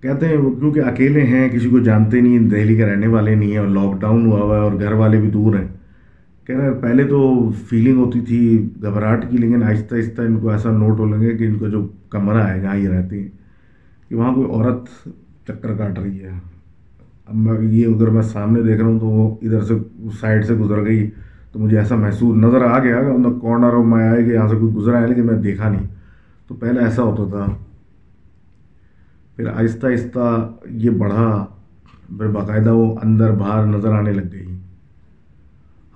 [0.00, 3.58] کہتے ہیں کیونکہ اکیلے ہیں، کسی کو جانتے نہیں، دہلی کے رہنے والے نہیں ہیں
[3.58, 5.68] اور لاک ڈاؤن ہوا ہوا ہے اور گھر والے بھی دور ہیں۔
[6.46, 10.70] کہہ رہے پہلے تو فیلنگ ہوتی تھی، گھبراہٹ کی، لیکن آہستہ آہستہ ان کو ایسا
[10.70, 13.28] نوٹ ہو لگے کہ ان کا جو کمرہ ہے، جہاں یہ رہتے ہیں،
[14.08, 15.08] کہ وہاں کوئی عورت
[15.46, 16.55] چکر کاٹ رہی ہے۔
[17.62, 19.74] یہ اگر میں سامنے دیکھ رہا ہوں تو وہ ادھر سے
[20.20, 21.10] سائڈ سے گزر گئی
[21.52, 24.56] تو مجھے ایسا محسوس نظر آ گیا کہ کارنر آف میں آئے کہ یہاں سے
[24.56, 25.86] کوئی گزرا ہے لیکن میں دیکھا نہیں۔
[26.48, 27.56] تو پہلے ایسا ہوتا تھا۔
[29.36, 31.46] پھر آہستہ آہستہ یہ بڑھا،
[32.18, 34.46] پھر باقاعدہ وہ اندر باہر نظر آنے لگ گئی۔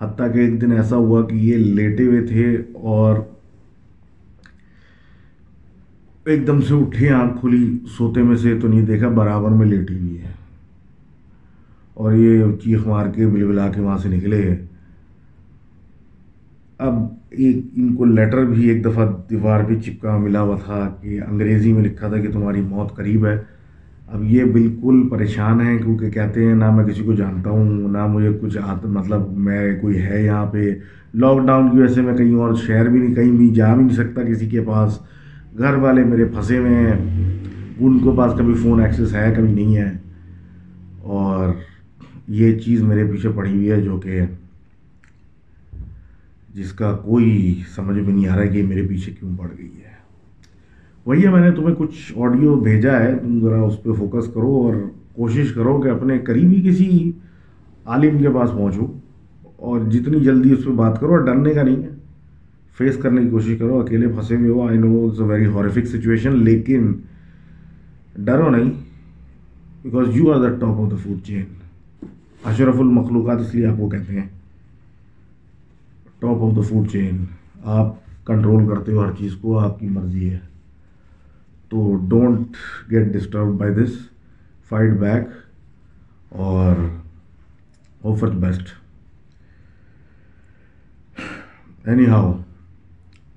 [0.00, 3.16] حتیٰ کہ ایک دن ایسا ہوا کہ یہ لیٹے ہوئے تھے اور
[6.24, 9.98] ایک دم سے اٹھے، آنکھ کھلی، سوتے میں سے تو نہیں دیکھا، برابر میں لیٹی
[9.98, 10.39] ہوئی ہے۔
[11.94, 14.56] اور یہ چیخ مار کے بل بلا کے وہاں سے نکلے
[16.78, 16.94] اب
[17.30, 21.72] ایک ان کو لیٹر بھی ایک دفعہ دیوار پہ چپکا ملا ہوا تھا کہ انگریزی
[21.72, 23.38] میں لکھا تھا کہ تمہاری موت قریب ہے۔
[24.08, 28.06] اب یہ بالکل پریشان ہیں کیونکہ کہتے ہیں نہ میں کسی کو جانتا ہوں، نہ
[28.06, 30.74] مجھے کچھ آتا مطلب میں کوئی ہے یہاں پہ۔
[31.14, 33.84] لاک ڈاؤن کی وجہ سے میں کہیں اور شہر بھی نہیں، کہیں بھی جا بھی
[33.84, 34.98] نہیں سکتا کسی کے پاس۔
[35.58, 36.92] گھر والے میرے پھنسے ہوئے ہیں۔
[37.80, 39.92] ان کے پاس کبھی فون ایکسیس ہے، کبھی نہیں ہے۔
[40.98, 41.48] اور
[42.30, 44.20] یہ چیز میرے پیچھے پڑی ہوئی ہے جو کہ
[46.54, 49.66] جس کا کوئی سمجھ میں نہیں آ رہا ہے کہ میرے پیچھے کیوں پڑ گئی
[49.66, 49.92] ہے۔
[51.06, 54.54] وہی ہے، میں نے تمہیں کچھ آڈیو بھیجا ہے، تم ذرا اس پہ فوکس کرو
[54.62, 54.74] اور
[55.12, 57.12] کوشش کرو کہ اپنے قریبی کسی
[57.84, 58.86] عالم کے پاس پہنچو
[59.56, 61.88] اور جتنی جلدی اس پہ بات کرو، اور ڈرنے کا نہیں ہے۔
[62.78, 65.86] فیس کرنے کی کوشش کرو، اکیلے پھنسے ہوئے ہو۔ I know it's a very horrific
[65.86, 66.92] situation لیکن
[68.24, 68.70] ڈرو نہیں
[69.82, 71.44] because you are the top of the food chain
[72.44, 74.28] اشرف المخلوقات اس لیے آپ کو کہتے ہیں۔
[76.18, 77.24] Top of the food chain
[77.64, 77.94] آپ
[78.26, 80.38] کنٹرول کرتے ہو ہر چیز کو، آپ کی مرضی ہے۔
[81.68, 82.56] تو don't
[82.90, 83.92] get disturb by this
[84.68, 85.26] fight back
[86.28, 86.74] اور
[88.04, 88.68] آفر بیسٹ
[91.84, 92.32] اینی ہاؤ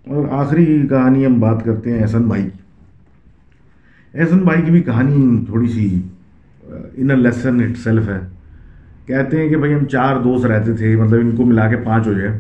[0.07, 5.45] اور آخری کہانی ہم بات کرتے ہیں احسن بھائی کی۔ احسن بھائی کی بھی کہانی
[5.45, 6.01] تھوڑی سی
[6.93, 8.19] in a lesson itself ہے۔
[9.05, 12.07] کہتے ہیں کہ بھائی ہم چار دوست رہتے تھے مطلب ان کو ملا کے پانچ
[12.07, 12.39] ہو جائے۔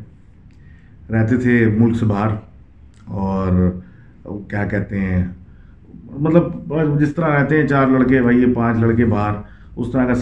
[1.13, 2.27] رہتے تھے ملک سے باہر
[3.05, 3.71] اور
[4.49, 5.25] کیا کہتے ہیں
[6.11, 9.33] مطلب جس طرح رہتے ہیں، چار لڑکے، بھائی یہ پانچ لڑکے باہر۔
[9.75, 10.15] اس طرح کا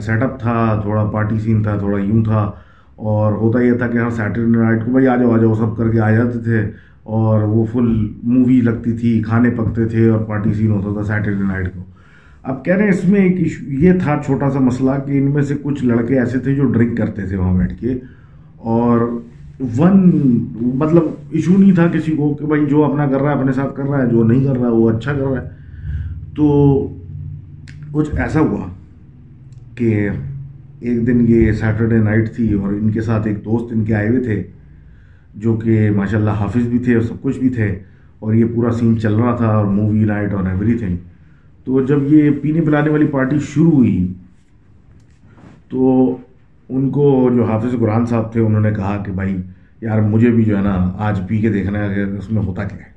[0.00, 2.50] سیٹ اپ تھا، تھوڑا پارٹی سین تھا، تھوڑا یوں تھا۔
[2.96, 5.76] اور ہوتا یہ تھا کہ ہر سیٹرڈے نائٹ کو بھائی آ جاؤ آ جاؤ، سب
[5.76, 6.70] کر کے آ جاتے تھے۔
[7.02, 11.42] اور وہ فل مووی لگتی تھی، کھانے پکتے تھے اور پارٹی سین ہوتا تھا سیٹرڈے
[11.42, 11.93] نائٹ کو۔
[12.44, 15.42] اب کہہ رہے ہیں اس میں ایک یہ تھا چھوٹا سا مسئلہ کہ ان میں
[15.42, 17.94] سے کچھ لڑکے ایسے تھے جو ڈرنک کرتے تھے وہاں بیٹھ کے
[18.56, 19.00] اور
[19.78, 20.00] ون
[20.60, 23.76] مطلب ایشو نہیں تھا کسی کو کہ بھائی جو اپنا کر رہا ہے اپنے ساتھ
[23.76, 25.48] کر رہا ہے، جو نہیں کر رہا ہے، وہ اچھا کر رہا ہے۔
[26.36, 26.88] تو
[27.92, 28.66] کچھ ایسا ہوا
[29.74, 30.08] کہ
[30.80, 34.08] ایک دن یہ سیٹرڈے نائٹ تھی اور ان کے ساتھ ایک دوست ان کے آئے
[34.08, 34.42] ہوئے تھے
[35.34, 37.74] جو کہ ماشاء اللہ حافظ بھی تھے اور سب کچھ بھی تھے
[38.18, 40.96] اور یہ پورا سین چل رہا تھا اور مووی نائٹ اور ایوری تھنگ
[41.66, 44.12] تو جب یہ پینے پلانے والی پارٹی شروع ہوئی،
[45.68, 46.16] تو
[46.68, 49.36] ان کو جو حافظ قرآن صاحب تھے، انہوں نے کہا کہ بھائی،
[49.80, 52.64] یار، مجھے بھی جو ہے نا آج پی کے دیکھنا ہے کہ اس میں ہوتا
[52.64, 52.92] کیا ہے۔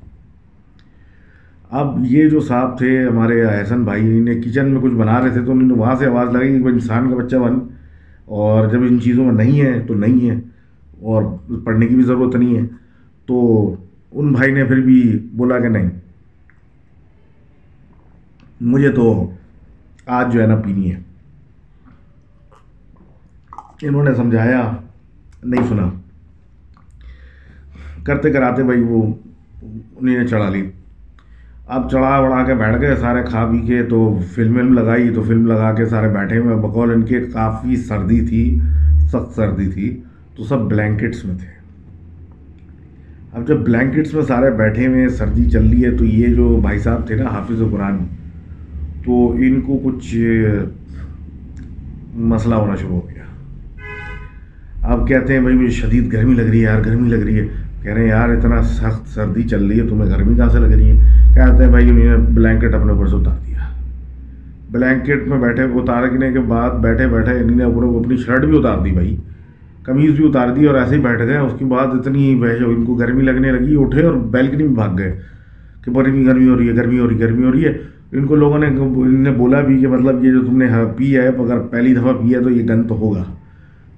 [1.72, 5.42] اب یہ جو صاحب تھے، ہمارے احسن بھائی نے کچن میں کچھ بنا رہے تھے،
[5.42, 7.60] تو انہوں نے وہاں سے آواز لگائی کہ وہ انسان کا بچہ بن،
[8.26, 10.36] اور جب ان چیزوں میں نہیں ہے تو نہیں ہے،
[11.02, 11.24] اور
[11.64, 12.66] پڑھنے کی بھی ضرورت نہیں ہے۔
[13.26, 13.76] تو
[14.12, 15.02] ان بھائی نے پھر بھی
[15.32, 15.90] بولا کہ نہیں۔
[18.62, 19.32] مجھے تو
[20.06, 21.00] آج جو ہے نا پینی ہے۔
[23.82, 24.72] انہوں نے سمجھایا،
[25.44, 25.90] نہیں سنا۔
[28.04, 29.14] کرتے کراتے بھائی وہ
[29.96, 30.72] انہیں نے چڑھا لی۔
[31.68, 35.24] اب چڑھا وڑا کے بیٹھ گئے سارے کھا پی کے، تو فلم ولم لگائی، تو
[35.24, 38.60] فلم لگا کے سارے بیٹھے ہوئے۔ بقول ان کے کافی سردی تھی،
[39.08, 40.02] سخت سردی تھی،
[40.36, 41.48] تو سب بلینکٹس میں تھے۔
[43.34, 46.80] اب جب بلینکٹس میں سارے بیٹھے ہوئے، سردی چل رہی ہے، تو یہ جو بھائی
[46.80, 47.98] صاحب تھے نا، حافظ قرآن
[49.08, 50.16] تو ان کو کچھ
[52.16, 53.24] مسئلہ ہونا شروع ہو گیا۔
[54.94, 57.48] اب کہتے ہیں بھائی مجھے شدید گرمی لگ رہی ہے یار، گرمی لگ رہی ہے۔
[57.82, 60.66] کہہ رہے ہیں یار، اتنا سخت سردی چل رہی ہے، تمہیں گرمی کہاں سے لگ
[60.66, 60.96] رہی ہے؟
[61.36, 63.58] کہتے ہیں بھائی انہوں نے بلینکٹ اپنے اوپر سے اتار دیا۔
[64.72, 68.78] بلینکٹ میں بیٹھے، اتارنے کے بعد بیٹھے بیٹھے انہیں نے اوپر اپنی شرٹ بھی اتار
[68.78, 69.18] دی بھائی،
[69.84, 72.96] قمیض بھی اتار دی اور ایسے ہی بیٹھ گئے۔ اس کے بعد اتنی ان کو
[72.96, 75.20] گرمی لگنے لگی، اٹھے اور بیلکنی میں بھاگ گئے
[75.86, 77.78] کہ بڑی گرمی ہو رہی ہے، گرمی ہو رہی ہے، گرمی ہو رہی ہے۔
[78.12, 80.86] ان کو لوگوں نے ان نے بولا بھی کہ مطلب یہ جو تم نے ہاں
[80.98, 83.24] پی ہے اگر پہلی دفعہ پی ہے تو یہ گن تو ہوگا۔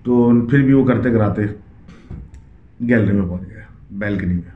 [0.03, 1.41] تو پھر بھی وہ کرتے کراتے
[2.87, 4.51] گیلری میں پہنچ گیا بیلکنی میں۔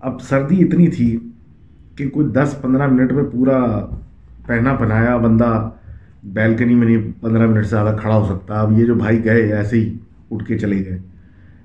[0.00, 1.18] اب سردی اتنی تھی
[1.96, 3.86] کہ کوئی دس پندرہ منٹ میں پورا
[4.46, 5.70] پہنا پہنایا بندہ
[6.24, 9.52] بیلکنی میں نہیں، پندرہ منٹ سے زیادہ کھڑا ہو سکتا۔ اب یہ جو بھائی گئے،
[9.52, 9.94] ایسے ہی
[10.30, 10.98] اٹھ کے چلے گئے۔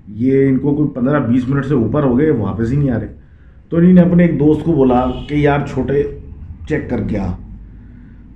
[0.08, 3.00] یہ ان کو کوئی پندرہ بیس منٹ سے اوپر ہو گئے، واپس ہی نہیں آ
[3.00, 3.14] رہے۔
[3.68, 6.17] تو انہیں نے اپنے ایک دوست کو بولا کہ یار چھوٹے
[6.68, 7.32] چیک کر کے آ۔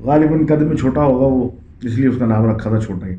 [0.01, 1.49] غالباً قد میں چھوٹا ہوگا وہ،
[1.83, 3.15] اس لیے اس کا نام رکھا تھا چھوٹا ہی۔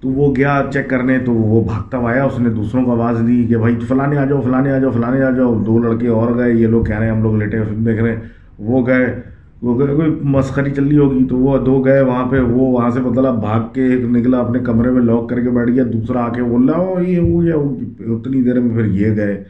[0.00, 3.22] تو وہ گیا چیک کرنے، تو وہ بھاگتا ہوا آیا، اس نے دوسروں کو آواز
[3.26, 6.36] دی کہ بھائی فلانے آ جاؤ، فلانے آ جاؤ، فلانے آ جاؤ۔ دو لڑکے اور
[6.36, 8.20] گئے، یہ لوگ کہہ رہے ہیں، ہم لوگ لیٹے فلم دیکھ رہے ہیں۔
[8.58, 9.20] وہ گئے
[9.62, 12.90] وہ گئے، کوئی مسخری چل رہی ہوگی۔ تو وہ دو گئے وہاں پہ، وہ وہاں
[12.90, 16.20] سے مطلب بھاگ کے ایک نکلا اپنے کمرے میں لاک کر کے بیٹھ گیا۔ دوسرا
[16.20, 17.52] آ کے بول رہا او یہ وہ یہ
[18.00, 19.44] اتنی دیر میں پھر یہ گئے۔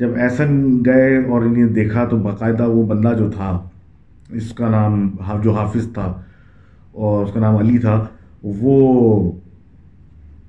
[0.00, 0.44] جب ایسا
[0.86, 3.50] گئے اور انہیں دیکھا تو باقاعدہ وہ بندہ جو تھا،
[4.30, 5.08] اس کا نام
[5.42, 6.12] جو حافظ تھا
[6.94, 8.04] اور اس کا نام علی تھا،
[8.60, 9.32] وہ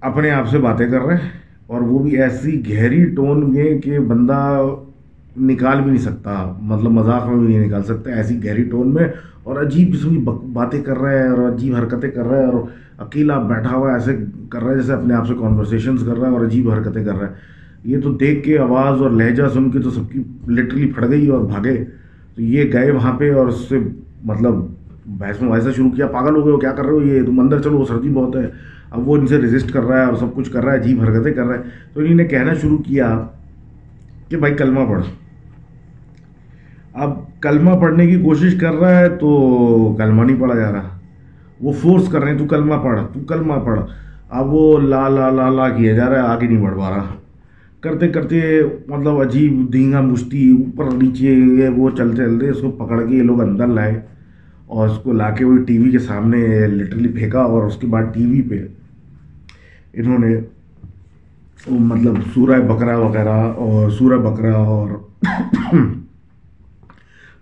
[0.01, 1.29] اپنے آپ سے باتیں کر رہے ہیں
[1.67, 4.39] اور وہ بھی ایسی گہری ٹون میں کہ بندہ
[5.39, 9.07] نکال بھی نہیں سکتا مطلب مذاق میں بھی نہیں نکال سکتا، ایسی گہری ٹون میں
[9.43, 12.61] اور عجیب قسم کی باتیں کر رہا ہے اور عجیب حرکتیں کر رہا ہے اور
[12.97, 14.15] اکیلا بیٹھا ہوا ایسے
[14.49, 17.13] کر رہا ہے جیسے اپنے آپ سے کانورسیشنز کر رہا ہے اور عجیب حرکتیں کر
[17.13, 20.91] رہا ہے۔ یہ تو دیکھ کے آواز اور لہجہ سن کے تو سب کی لٹرلی
[20.91, 21.85] پھٹ گئی اور بھاگے۔
[22.35, 23.79] تو یہ گئے وہاں پہ اور اس سے
[24.23, 24.53] مطلب
[25.05, 27.39] بحث میں ویسا شروع کیا۔ پاگل ہو گئے ہو، کیا کر رہے ہو؟ یہ تم
[27.39, 28.49] اندر چلو سردی بہت ہے۔
[28.91, 31.01] اب وہ ان سے رجسٹ کر رہا ہے اور سب کچھ کر رہا ہے، عجیب
[31.01, 31.63] حرکتیں کر رہا ہے۔
[31.93, 33.27] تو انہیں نے کہنا شروع کیا
[34.29, 35.01] کہ بھائی کلمہ پڑھ۔
[36.93, 40.99] اب کلمہ پڑھنے کی کوشش کر رہا ہے تو کلمہ نہیں پڑھا جا رہا۔
[41.61, 43.79] وہ فورس کر رہے ہیں، تو کلمہ پڑھ، تو کلمہ پڑھ۔
[44.29, 47.05] اب وہ لا لا لا لا کیا جا رہا ہے، آگے نہیں بڑھ پا رہا۔
[47.83, 48.39] کرتے کرتے
[48.87, 53.23] مطلب عجیب دھینگا مشتی اوپر نیچے یہ وہ چلتے چلتے اس کو پکڑ کے یہ
[53.23, 53.99] لوگ اندر لائے
[54.67, 57.87] اور اس کو لا کے وہی ٹی وی کے سامنے لٹرلی پھینکا اور اس کے
[57.87, 58.65] بعد ٹی وی پہ
[59.93, 60.35] انہوں نے
[61.69, 64.89] مطلب سورہ بکرا وغیرہ اور سورہ بکرا اور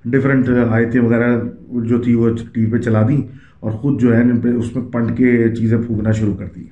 [0.05, 1.35] ڈفرینٹ آیتیں وغیرہ
[1.83, 3.21] جو تھی وہ ٹی وی پہ چلا دیں
[3.59, 4.21] اور خود جو ہے
[4.51, 6.63] اس میں پڑھ کے چیزیں پھونکنا شروع کر دی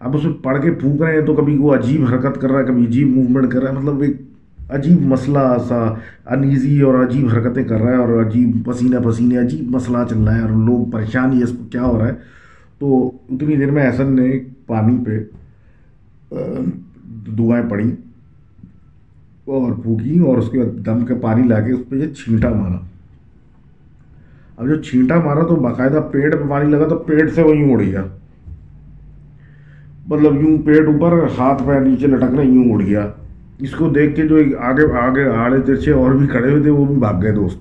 [0.00, 2.60] اب اس میں پڑھ کے پھونک رہے ہیں تو کبھی وہ عجیب حرکت کر رہا
[2.60, 4.20] ہے، کبھی عجیب موومنٹ کر رہا ہے مطلب ایک
[4.68, 5.82] عجیب مسئلہ سا
[6.26, 10.36] انیزی اور عجیب حرکتیں کر رہا ہے اور عجیب پسینہ پسینے، عجیب مسئلہ چل رہا
[10.36, 12.12] ہے اور لوگ پریشان ہی اس کو کیا ہو رہا ہے۔
[12.78, 15.22] تو اتنی دیر میں احسن نے پانی پہ
[17.38, 17.94] دعائیں پڑھی
[19.44, 22.48] اور پھونکی اور اس کے بعد دم کے پانی لا کے اس پہ یہ چھینٹا
[22.48, 22.78] مارا۔
[24.56, 27.80] اب جو چھینٹا مارا تو باقاعدہ پیٹ پہ پانی لگا تو پیٹ سے وہیں اڑ
[27.80, 28.04] گیا۔
[30.06, 33.06] مطلب یوں پیٹ اوپر، ہاتھ پیر نیچے لٹک رہے یوں اڑ گیا۔
[33.58, 36.84] اس کو دیکھ کے جو آگے آگے آڑے ترچے اور بھی کھڑے ہوئے تھے، وہ
[36.84, 37.58] بھی بھاگ گئے دوست۔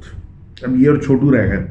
[0.64, 1.66] اب یہ اور چھوٹو رہ گئے۔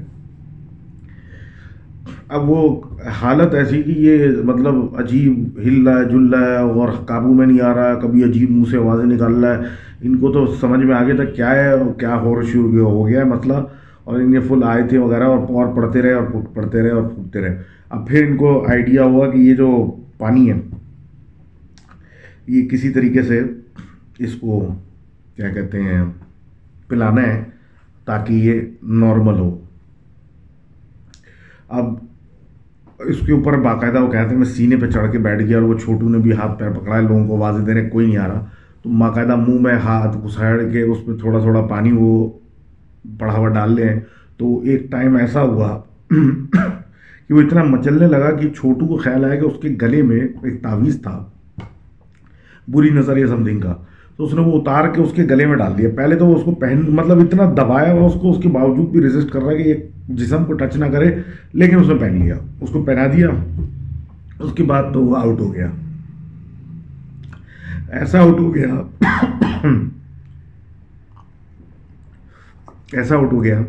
[2.28, 2.80] اب وہ
[3.22, 7.46] حالت ایسی کہ یہ مطلب عجیب ہل رہا ہے جل رہا ہے اور قابو میں
[7.46, 9.62] نہیں آ رہا، کبھی عجیب منہ سے آوازیں نکال رہا ہے۔
[10.02, 13.20] ان کو تو سمجھ میں آگے تک کیا ہے اور کیا ہو شروع ہو گیا
[13.20, 13.54] ہے مسئلہ۔
[14.04, 16.24] اور ان فل آئے تھے وغیرہ اور اور پڑھتے رہے اور
[16.54, 17.58] پڑھتے رہے اور پھوٹتے رہے۔
[17.90, 20.60] اب پھر ان کو آئیڈیا ہوا کہ یہ جو پانی ہے۔
[22.46, 23.42] یہ کسی طریقے سے
[24.18, 24.74] اس کو
[25.36, 26.04] کیا کہتے ہیں،
[26.88, 27.42] پلانا ہے
[28.04, 29.50] تاکہ یہ نارمل ہو۔
[31.68, 31.94] اب
[32.98, 35.64] اس کے اوپر باقاعدہ وہ کہتے ہیں، میں سینے پہ چڑھ کے بیٹھ گیا اور
[35.64, 38.28] وہ چھوٹو نے بھی ہاتھ پیر پکڑا ہے، لوگوں کو آوازیں دینے کوئی نہیں آ
[38.28, 38.44] رہا۔
[38.82, 42.30] تو باقاعدہ منہ میں ہاتھ گھساڑ کے اس پہ تھوڑا تھوڑا پانی وہ
[43.18, 44.00] بڑھاوا ڈال لیں۔
[44.36, 45.82] تو ایک ٹائم ایسا ہوا
[47.28, 50.20] کہ وہ اتنا مچلنے لگا کہ چھوٹو کو خیال آیا کہ اس کے گلے میں
[50.20, 51.24] ایک تعویذ تھا۔
[52.68, 53.74] بری نظر یہ سم تھنگ کا
[54.16, 56.36] تو اس نے وہ اتار کے اس کے گلے میں ڈال دیا۔ پہلے تو وہ
[56.36, 59.42] اس کو پہن مطلب اتنا دبایا ہوا، اس کو اس کے باوجود بھی ریزسٹ کر
[59.42, 59.74] رہا ہے کہ یہ
[60.08, 61.14] جسم کو ٹچ نہ کرے،
[61.52, 63.28] لیکن اس نے پہن لیا۔ اس کو پہنا دیا۔
[64.38, 65.70] اس کے بعد تو وہ آؤٹ ہو گیا۔
[67.88, 68.74] ایسا آؤٹ ہو گیا۔
[72.92, 73.60] ایسا آؤٹ ہو گیا۔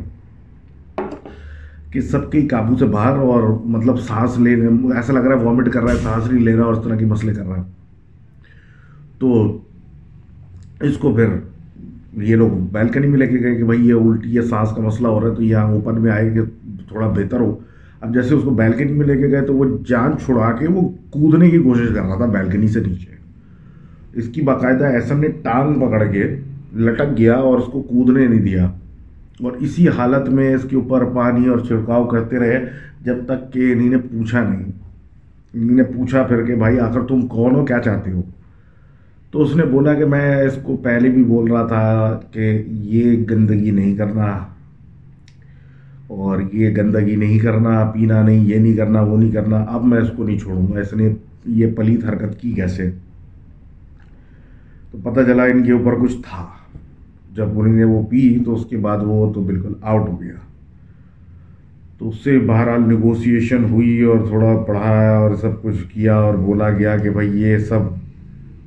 [1.96, 4.56] کہ سب کے قابو سے باہر اور مطلب سانس لے
[4.96, 6.96] ایسا لگ رہا ہے وامٹ کر رہا ہے، سانس نہیں لے رہا اور اس طرح
[6.96, 7.64] کے مسئلے کر رہا ہے۔
[9.20, 9.58] تو
[10.82, 11.28] اس کو پھر
[12.24, 15.08] یہ لوگ بیلکنی میں لے کے گئے کہ بھائی یہ الٹی یہ سانس کا مسئلہ
[15.08, 16.42] ہو رہا ہے، تو یہاں اوپن میں آئے کہ
[16.88, 17.58] تھوڑا بہتر ہو۔
[18.02, 20.90] اب جیسے اس کو بیلکنی میں لے کے گئے تو وہ جان چھڑا کے وہ
[21.10, 23.16] کودنے کی کوشش کر رہا تھا بیلکنی سے نیچے۔
[24.14, 26.24] اس کی باقاعدہ ایسا نے ٹانگ پکڑ کے
[26.76, 28.72] لٹک گیا اور اس کو کودنے نہیں دیا۔
[29.42, 32.66] اور اسی حالت میں اس کے اوپر پانی اور چھڑکاؤ کرتے رہے
[33.02, 34.72] جب تک کہ انہیں نے پوچھا نہیں۔
[35.54, 38.22] انہیں نے پوچھا پھر کہ بھائی آخر تم کون ہو؟ کیا چاہتے ہو؟
[39.32, 43.24] تو اس نے بولا کہ میں اس کو پہلے بھی بول رہا تھا کہ یہ
[43.30, 44.40] گندگی نہیں کرنا
[46.08, 50.00] اور یہ گندگی نہیں کرنا، پینا نہیں، یہ نہیں کرنا، وہ نہیں کرنا، اب میں
[50.00, 51.14] اس کو نہیں چھوڑوں گا، اس نے
[51.46, 52.92] یہ پلیت حرکت کی کیسے؟
[54.92, 56.46] تو پتہ چلا ان کے اوپر کچھ تھا۔
[57.36, 60.34] جب انہیں نے وہ پی تو اس کے بعد وہ تو بالکل آؤٹ ہو گیا۔
[61.98, 66.70] تو اس سے بہرحال نیگوسیشن ہوئی اور تھوڑا پڑھایا اور سب کچھ کیا اور بولا
[66.70, 67.80] گیا کہ بھائی یہ سب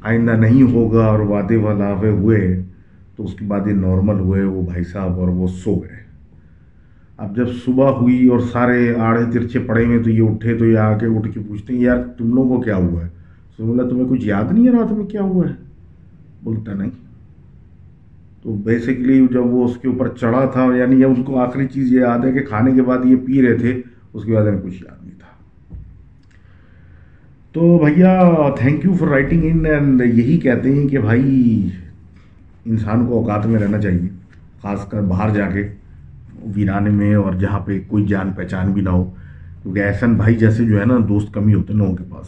[0.03, 2.63] آئندہ نہیں ہوگا اور وعدے ولافے ہوئے
[3.17, 5.99] تو اس کے بعد یہ نارمل ہوئے، وہ بھائی صاحب اور وہ سو گئے۔
[7.17, 10.79] اب جب صبح ہوئی اور سارے آڑے ترچے پڑے ہوئے تو یہ اٹھے تو یہ
[10.79, 13.09] آ کے اٹھ کے پوچھتے ہیں، یار تم لوگوں کو کیا ہوا ہے؟
[13.57, 15.55] تو بولا تمہیں کچھ یاد نہیں ہے رات میں کیا ہوا ہے؟
[16.43, 16.91] بولتا نہیں۔
[18.49, 22.01] تو بیسکلی جب وہ اس کے اوپر چڑھا تھا یعنی ان کو آخری چیز یہ
[22.01, 23.83] یاد ہے کہ کھانے کے بعد یہ پی رہے تھے،
[24.13, 25.77] اس کے بعد انہیں کچھ یاد نہیں تھا۔
[27.53, 31.69] تو بھیا thank you for writing in and یہی کہتے ہیں کہ بھائی،
[32.65, 34.09] انسان کو اوقات میں رہنا چاہیے،
[34.63, 35.69] خاص کر باہر جا کے
[36.57, 39.05] ویرانے میں اور جہاں پہ کوئی جان پہچان بھی نہ ہو،
[39.63, 42.27] کیونکہ احسن بھائی جیسے جو ہے نا، دوست کمی ہوتے ہیں لوگوں کے پاس۔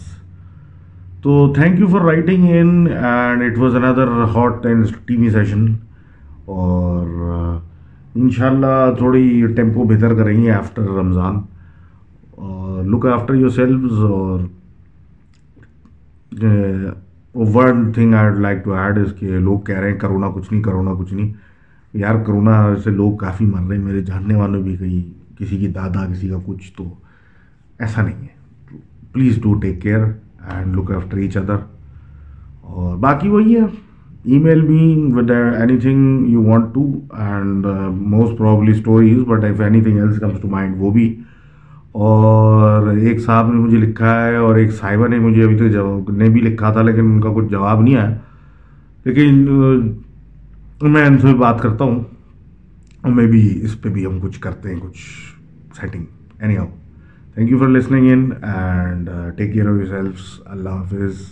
[1.22, 5.66] تو thank you for writing in and it was another hot and T V session
[6.50, 7.58] اور
[8.14, 11.38] انشاءاللہ تھوڑی ٹیمپو بہتر کریں گے آفٹر رمضان.
[12.30, 14.40] اور لک آفٹر یور سیلفز اور
[17.34, 20.62] one thing I like to add اس کے لوگ کہہ رہے ہیں کرونا کچھ نہیں،
[20.62, 21.32] کرونا کچھ نہیں.
[21.94, 25.68] یار، کرونا سے لوگ کافی مر رہے ہیں، میرے جاننے والوں بھی کہیں، کسی کی
[25.68, 26.84] دادا، کسی کا کچھ، تو
[27.78, 28.78] ایسا نہیں ہے.
[29.12, 30.00] Please do take care
[30.48, 31.56] and look after each other
[32.62, 33.64] اور باقی وہی ہے۔
[34.38, 35.30] Email me with
[35.78, 36.84] anything you want to
[37.18, 41.14] and most probably stories but if anything else comes to mind وہ بھی
[41.92, 46.10] اور ایک صاحب نے مجھے لکھا ہے اور ایک صاحبہ نے مجھے ابھی تک جواب
[46.10, 48.14] نے بھی لکھا تھا لیکن ان کا کچھ جواب نہیں آیا
[49.04, 49.44] لیکن
[50.82, 51.98] میں ان سے بات کرتا ہوں
[53.02, 55.00] اور میں بھی اس پہ بھی ہم کچھ کرتے ہیں کچھ
[55.80, 56.04] setting
[56.56, 56.66] anyhow
[57.34, 61.22] thank you for listening in and take care of yourselves Allah حافظ